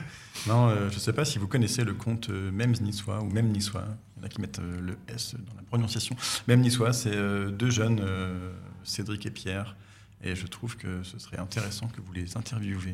[0.48, 3.30] Non, euh, je ne sais pas si vous connaissez le conte euh, Même Niçois ou
[3.32, 3.86] Même Niçois.
[4.16, 6.16] Il y en a qui mettent euh, le S dans la prononciation.
[6.48, 7.16] Même Niçois, c'est
[7.52, 8.52] deux jeunes, euh,
[8.86, 9.76] Cédric et Pierre.
[10.24, 12.94] Et je trouve que ce serait intéressant que vous les interviewez.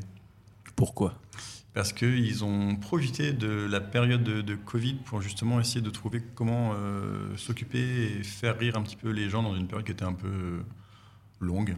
[0.75, 1.19] Pourquoi?
[1.73, 6.21] Parce qu'ils ont profité de la période de, de Covid pour justement essayer de trouver
[6.35, 9.91] comment euh, s'occuper et faire rire un petit peu les gens dans une période qui
[9.91, 10.63] était un peu euh,
[11.39, 11.75] longue.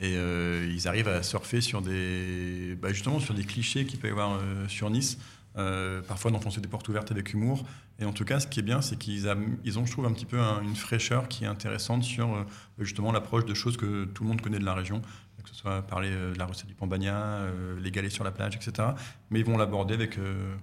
[0.00, 4.08] Et euh, ils arrivent à surfer sur des, bah, justement sur des clichés qu'il peut
[4.08, 5.18] y avoir euh, sur Nice.
[5.56, 7.64] Euh, parfois d'enfoncer des portes ouvertes avec humour.
[7.98, 9.26] Et en tout cas, ce qui est bien, c'est qu'ils
[9.64, 12.44] ils ont, je trouve, un petit peu un- une fraîcheur qui est intéressante sur euh,
[12.78, 15.00] justement l'approche de choses que tout le monde connaît de la région,
[15.42, 18.32] que ce soit parler euh, de la recette du pambagna, euh, les galets sur la
[18.32, 18.88] plage, etc.
[19.30, 20.54] Mais ils vont l'aborder avec, euh,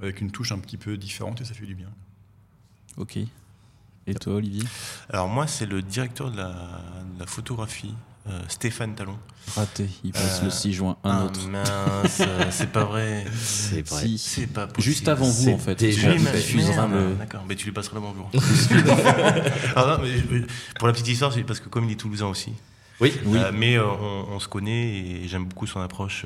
[0.00, 1.90] avec une touche un petit peu différente et ça fait du bien.
[2.96, 3.18] Ok.
[4.06, 4.64] Et toi, Olivier?
[5.10, 6.52] Alors moi, c'est le directeur de la,
[7.14, 7.94] de la photographie,
[8.30, 9.18] euh, Stéphane Talon.
[9.56, 9.88] Raté.
[10.04, 10.96] Il passe Euh, le 6 juin.
[11.04, 11.48] Un ah, autre.
[11.48, 13.24] mince, euh, c'est pas vrai.
[13.40, 14.02] C'est vrai.
[14.02, 14.18] Si.
[14.18, 14.82] C'est pas possible.
[14.82, 15.74] Juste avant vous, en fait.
[15.74, 18.30] déjà le- D'accord, mais tu lui passeras le bonjour.
[19.74, 20.46] Alors non, mais, euh,
[20.78, 22.52] pour la petite histoire, c'est parce que comme il est toulousain aussi,
[23.00, 23.38] Oui, Oui.
[23.38, 26.24] Euh, mais euh, on, on se connaît et j'aime beaucoup son approche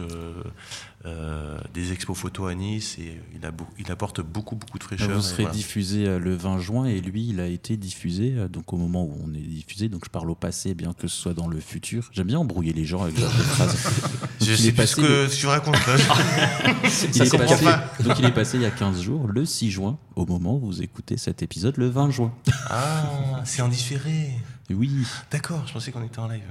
[1.04, 4.84] euh, des expos photos à Nice et il, a beau- il apporte beaucoup beaucoup de
[4.84, 5.10] fraîcheur.
[5.10, 5.56] Vous serez voilà.
[5.56, 9.34] diffusé le 20 juin et lui, il a été diffusé donc au moment où on
[9.34, 9.88] est diffusé.
[9.88, 12.08] Donc je parle au passé, bien que ce soit dans le futur.
[12.12, 13.76] J'aime bien embrouiller les gens avec genre de phrases.
[14.40, 15.76] Je sais passé ce que tu racontes.
[17.14, 17.64] Il est passé-
[18.04, 20.60] donc il est passé il y a 15 jours, le 6 juin, au moment où
[20.66, 22.32] vous écoutez cet épisode, le 20 juin.
[22.68, 24.30] ah, c'est en différé.
[24.74, 26.42] Oui, D'accord, je pensais qu'on était en live.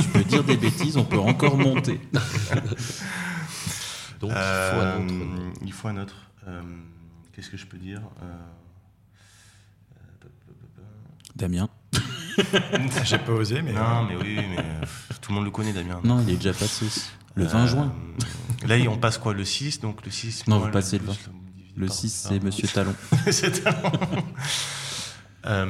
[0.00, 2.00] tu peux dire des bêtises, on peut encore monter.
[4.20, 5.60] donc Euh, il faut un autre.
[5.64, 6.16] il faut un autre.
[6.48, 6.62] Euh,
[7.32, 8.26] Qu'est-ce que je peux dire Euh,
[11.34, 11.68] Damien
[13.04, 13.72] J'ai pas osé, mais.
[13.72, 14.84] Non, mais oui, mais euh,
[15.20, 16.00] tout le monde le connaît, Damien.
[16.04, 16.86] Non, il est déjà passé.
[17.34, 17.94] Le 20 Euh, juin.
[18.66, 20.46] Là, on passe quoi Le 6 Donc le 6.
[20.46, 21.18] Non, moi, vous passez le plus, 20.
[21.54, 22.28] divisé Le par 6, ça.
[22.30, 22.94] c'est Monsieur Talon.
[23.30, 23.92] C'est talent.
[25.46, 25.64] Euh,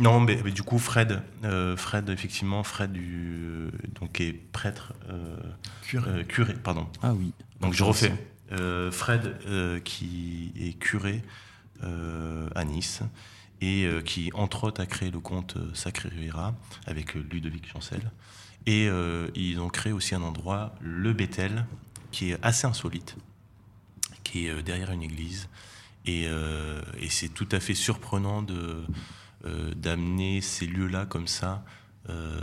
[0.00, 4.32] non, mais, mais du coup, Fred, euh, Fred, effectivement, Fred, du, euh, donc, qui est
[4.32, 5.36] prêtre, euh,
[5.82, 6.10] Curé.
[6.10, 6.86] euh, curé, pardon.
[7.02, 7.32] Ah oui.
[7.60, 8.12] Donc je refais.
[8.52, 11.22] Euh, Fred, euh, qui est curé
[11.82, 13.02] euh, à Nice
[13.60, 16.54] et euh, qui, entre autres, a créé le compte euh, Sacré Riviera
[16.86, 18.00] avec Ludovic Chancel.
[18.66, 21.66] Et euh, ils ont créé aussi un endroit, le Bethel,
[22.10, 23.16] qui est assez insolite,
[24.24, 25.48] qui est euh, derrière une église.
[26.06, 28.84] Et, euh, et c'est tout à fait surprenant de,
[29.46, 31.62] euh, d'amener ces lieux-là comme ça
[32.08, 32.40] euh,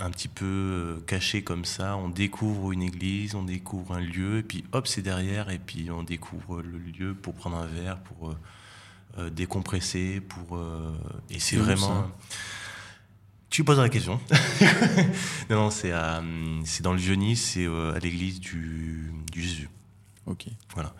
[0.00, 1.96] un petit peu euh, caché comme ça.
[1.96, 5.90] On découvre une église, on découvre un lieu, et puis hop, c'est derrière, et puis
[5.92, 8.34] on découvre le lieu pour prendre un verre, pour
[9.30, 10.58] décompresser, pour
[11.30, 12.10] et c'est vraiment.
[13.48, 14.18] Tu poses la question.
[15.50, 15.92] non, non, c'est
[16.64, 19.68] c'est dans le Vieux-Nice, c'est à l'église du, du, Jésus.
[20.26, 20.46] Ok.
[20.74, 20.94] Voilà.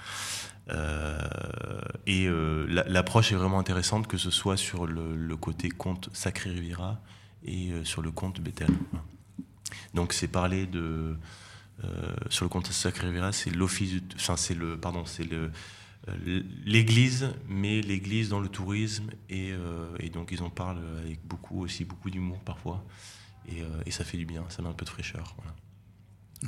[0.69, 2.29] Et
[2.69, 7.01] l'approche est vraiment intéressante, que ce soit sur le, côté conte Sacré Riviera
[7.45, 8.71] et euh, sur le compte Bethel.
[9.93, 11.17] Donc c'est parler de
[11.85, 15.49] euh, sur le compte Sacré Vera, c'est l'office, enfin c'est le pardon, c'est euh,
[16.65, 19.53] l'église, mais l'église dans le tourisme et,
[20.01, 22.85] et, donc ils en parlent avec beaucoup aussi beaucoup d'humour parfois
[23.49, 25.35] et, et, ça fait du bien, ça met un peu de fraîcheur.
[25.39, 25.55] Voilà.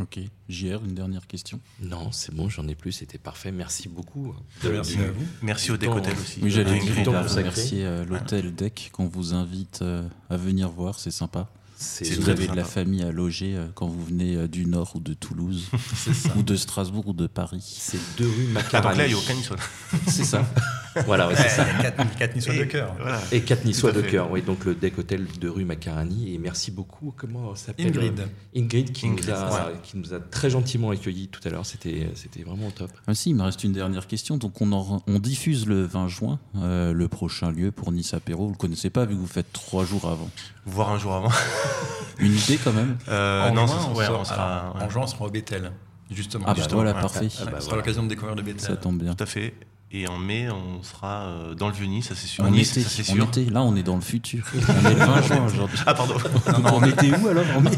[0.01, 0.21] Ok.
[0.49, 1.61] JR, une dernière question?
[1.81, 3.51] Non, c'est bon, j'en ai plus, c'était parfait.
[3.51, 4.35] Merci beaucoup.
[4.63, 5.27] merci à vous.
[5.43, 6.41] Merci au Deck Hotel aussi.
[6.43, 9.83] Oui, j'allais remercier l'hôtel Deck qu'on vous invite
[10.31, 11.49] à venir voir, c'est sympa.
[11.77, 14.93] Si vous avez de la famille à loger euh, quand vous venez euh, du Nord
[14.97, 15.69] ou de Toulouse,
[16.37, 17.63] ou de Strasbourg ou de Paris.
[17.79, 18.87] C'est deux rues Macarani.
[18.87, 19.57] Ah, donc là, il n'y a aucun niçois.
[20.07, 20.47] c'est ça.
[21.07, 21.67] voilà, c'est ça.
[21.83, 22.97] Quatre, quatre niçois de cœur.
[23.31, 24.41] Et quatre niçois de cœur, oui.
[24.41, 26.35] Donc le deck hôtel de rue Macarani.
[26.35, 27.13] Et merci beaucoup.
[27.15, 28.23] Comment s'appelle Ingrid.
[28.57, 31.67] Ingrid, qui, Nous a, qui nous a très gentiment accueillis tout à l'heure.
[31.67, 32.91] C'était, c'était vraiment top.
[33.07, 34.39] Ah, si, il me reste une dernière question.
[34.39, 38.45] Donc on, on diffuse le 20 juin euh, le prochain lieu pour Nice Apéro.
[38.45, 40.31] Vous ne le connaissez pas vu que vous faites trois jours avant.
[40.67, 41.31] Voire un jour avant.
[42.19, 45.31] Une idée quand même euh, Non, juin, on, on sera, en juin, on sera au
[45.31, 45.71] Bethel.
[46.11, 46.45] Justement.
[46.49, 47.29] Ah, bah voilà, parfait.
[47.41, 48.61] Ah, bah, sera l'occasion de découvrir le Bethel.
[48.61, 49.15] Ça tombe bien.
[49.15, 49.55] Tout à fait.
[49.93, 52.45] Et en mai, on sera euh, dans le Vieux-Nice, ça c'est sûr.
[52.45, 53.29] On était, ça, sûr.
[53.51, 54.45] là on est dans le futur.
[54.55, 55.79] on est le 20 juin aujourd'hui.
[55.87, 56.17] Ah pardon.
[56.53, 57.71] non, non, on était où alors en mai?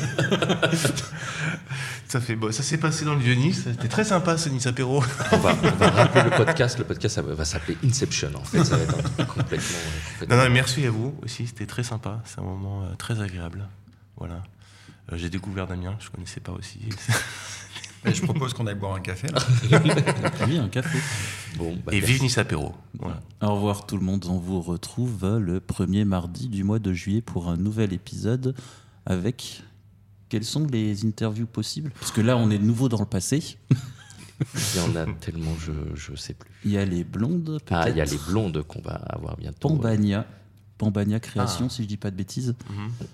[2.09, 3.65] Ça fait bon, ça s'est passé dans le Vieux-Nice.
[3.65, 5.03] C'était très sympa ce Nice apéro.
[5.31, 6.79] On va, on va rappeler le podcast.
[6.79, 8.65] Le podcast va, va s'appeler Inception en fait.
[8.65, 9.79] Ça va être un truc complètement,
[10.15, 10.37] complètement.
[10.37, 11.47] Non, non, merci à vous aussi.
[11.47, 12.23] C'était très sympa.
[12.25, 13.69] C'est un moment euh, très agréable.
[14.17, 14.43] Voilà.
[15.13, 15.97] Euh, J'ai découvert Damien.
[16.01, 16.79] Je connaissais pas aussi.
[18.07, 19.41] Et je propose qu'on aille boire un café là.
[20.47, 20.99] oui, un café.
[21.59, 22.75] Bon, bah, Et vive Nice apéro.
[22.99, 23.21] Voilà.
[23.43, 24.25] Au revoir tout le monde.
[24.31, 28.55] On vous retrouve le premier mardi du mois de juillet pour un nouvel épisode
[29.05, 29.63] avec
[30.29, 31.91] quelles sont les interviews possibles?
[31.99, 33.59] Parce que là, on est de nouveau dans le passé.
[34.41, 36.51] Il y en a tellement, je ne sais plus.
[36.64, 37.72] Il y a les blondes, peut-être.
[37.72, 39.68] Ah, il y a les blondes qu'on va avoir bientôt.
[39.68, 40.26] Pambania.
[40.76, 41.70] Pambania Création, ah.
[41.70, 42.55] si je dis pas de bêtises.
[42.70, 43.07] Mm -hmm.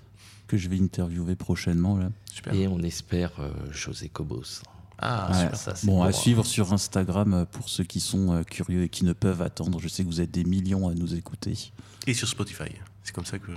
[0.47, 1.97] Que je vais interviewer prochainement.
[1.97, 2.09] Là.
[2.31, 2.53] Super.
[2.53, 4.61] Et on espère euh, José Cobos.
[4.99, 5.41] Ah, ouais.
[5.41, 8.89] super, ça, bon, à suivre sur Instagram euh, pour ceux qui sont euh, curieux et
[8.89, 9.79] qui ne peuvent attendre.
[9.79, 11.71] Je sais que vous êtes des millions à nous écouter.
[12.05, 12.71] Et sur Spotify.
[13.03, 13.51] C'est comme ça que.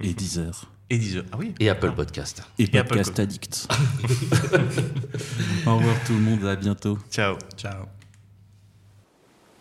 [0.00, 0.68] Et Deezer.
[0.88, 1.52] Et Deezer, ah oui.
[1.58, 2.42] Et Apple Podcast.
[2.58, 3.22] Et, et Podcast Apple...
[3.22, 3.66] Addict.
[5.66, 6.96] Au revoir tout le monde, à bientôt.
[7.10, 7.36] Ciao.
[7.56, 7.86] Ciao.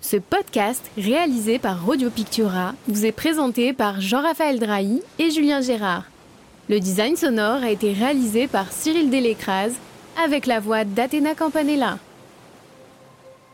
[0.01, 6.03] Ce podcast, réalisé par Radio Pictura, vous est présenté par Jean-Raphaël Drahi et Julien Gérard.
[6.69, 9.73] Le design sonore a été réalisé par Cyril Delécrase
[10.23, 11.97] avec la voix d'Athéna Campanella.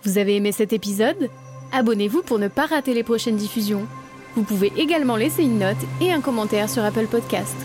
[0.03, 1.29] Vous avez aimé cet épisode?
[1.71, 3.87] Abonnez-vous pour ne pas rater les prochaines diffusions.
[4.35, 7.55] Vous pouvez également laisser une note et un commentaire sur Apple Podcast.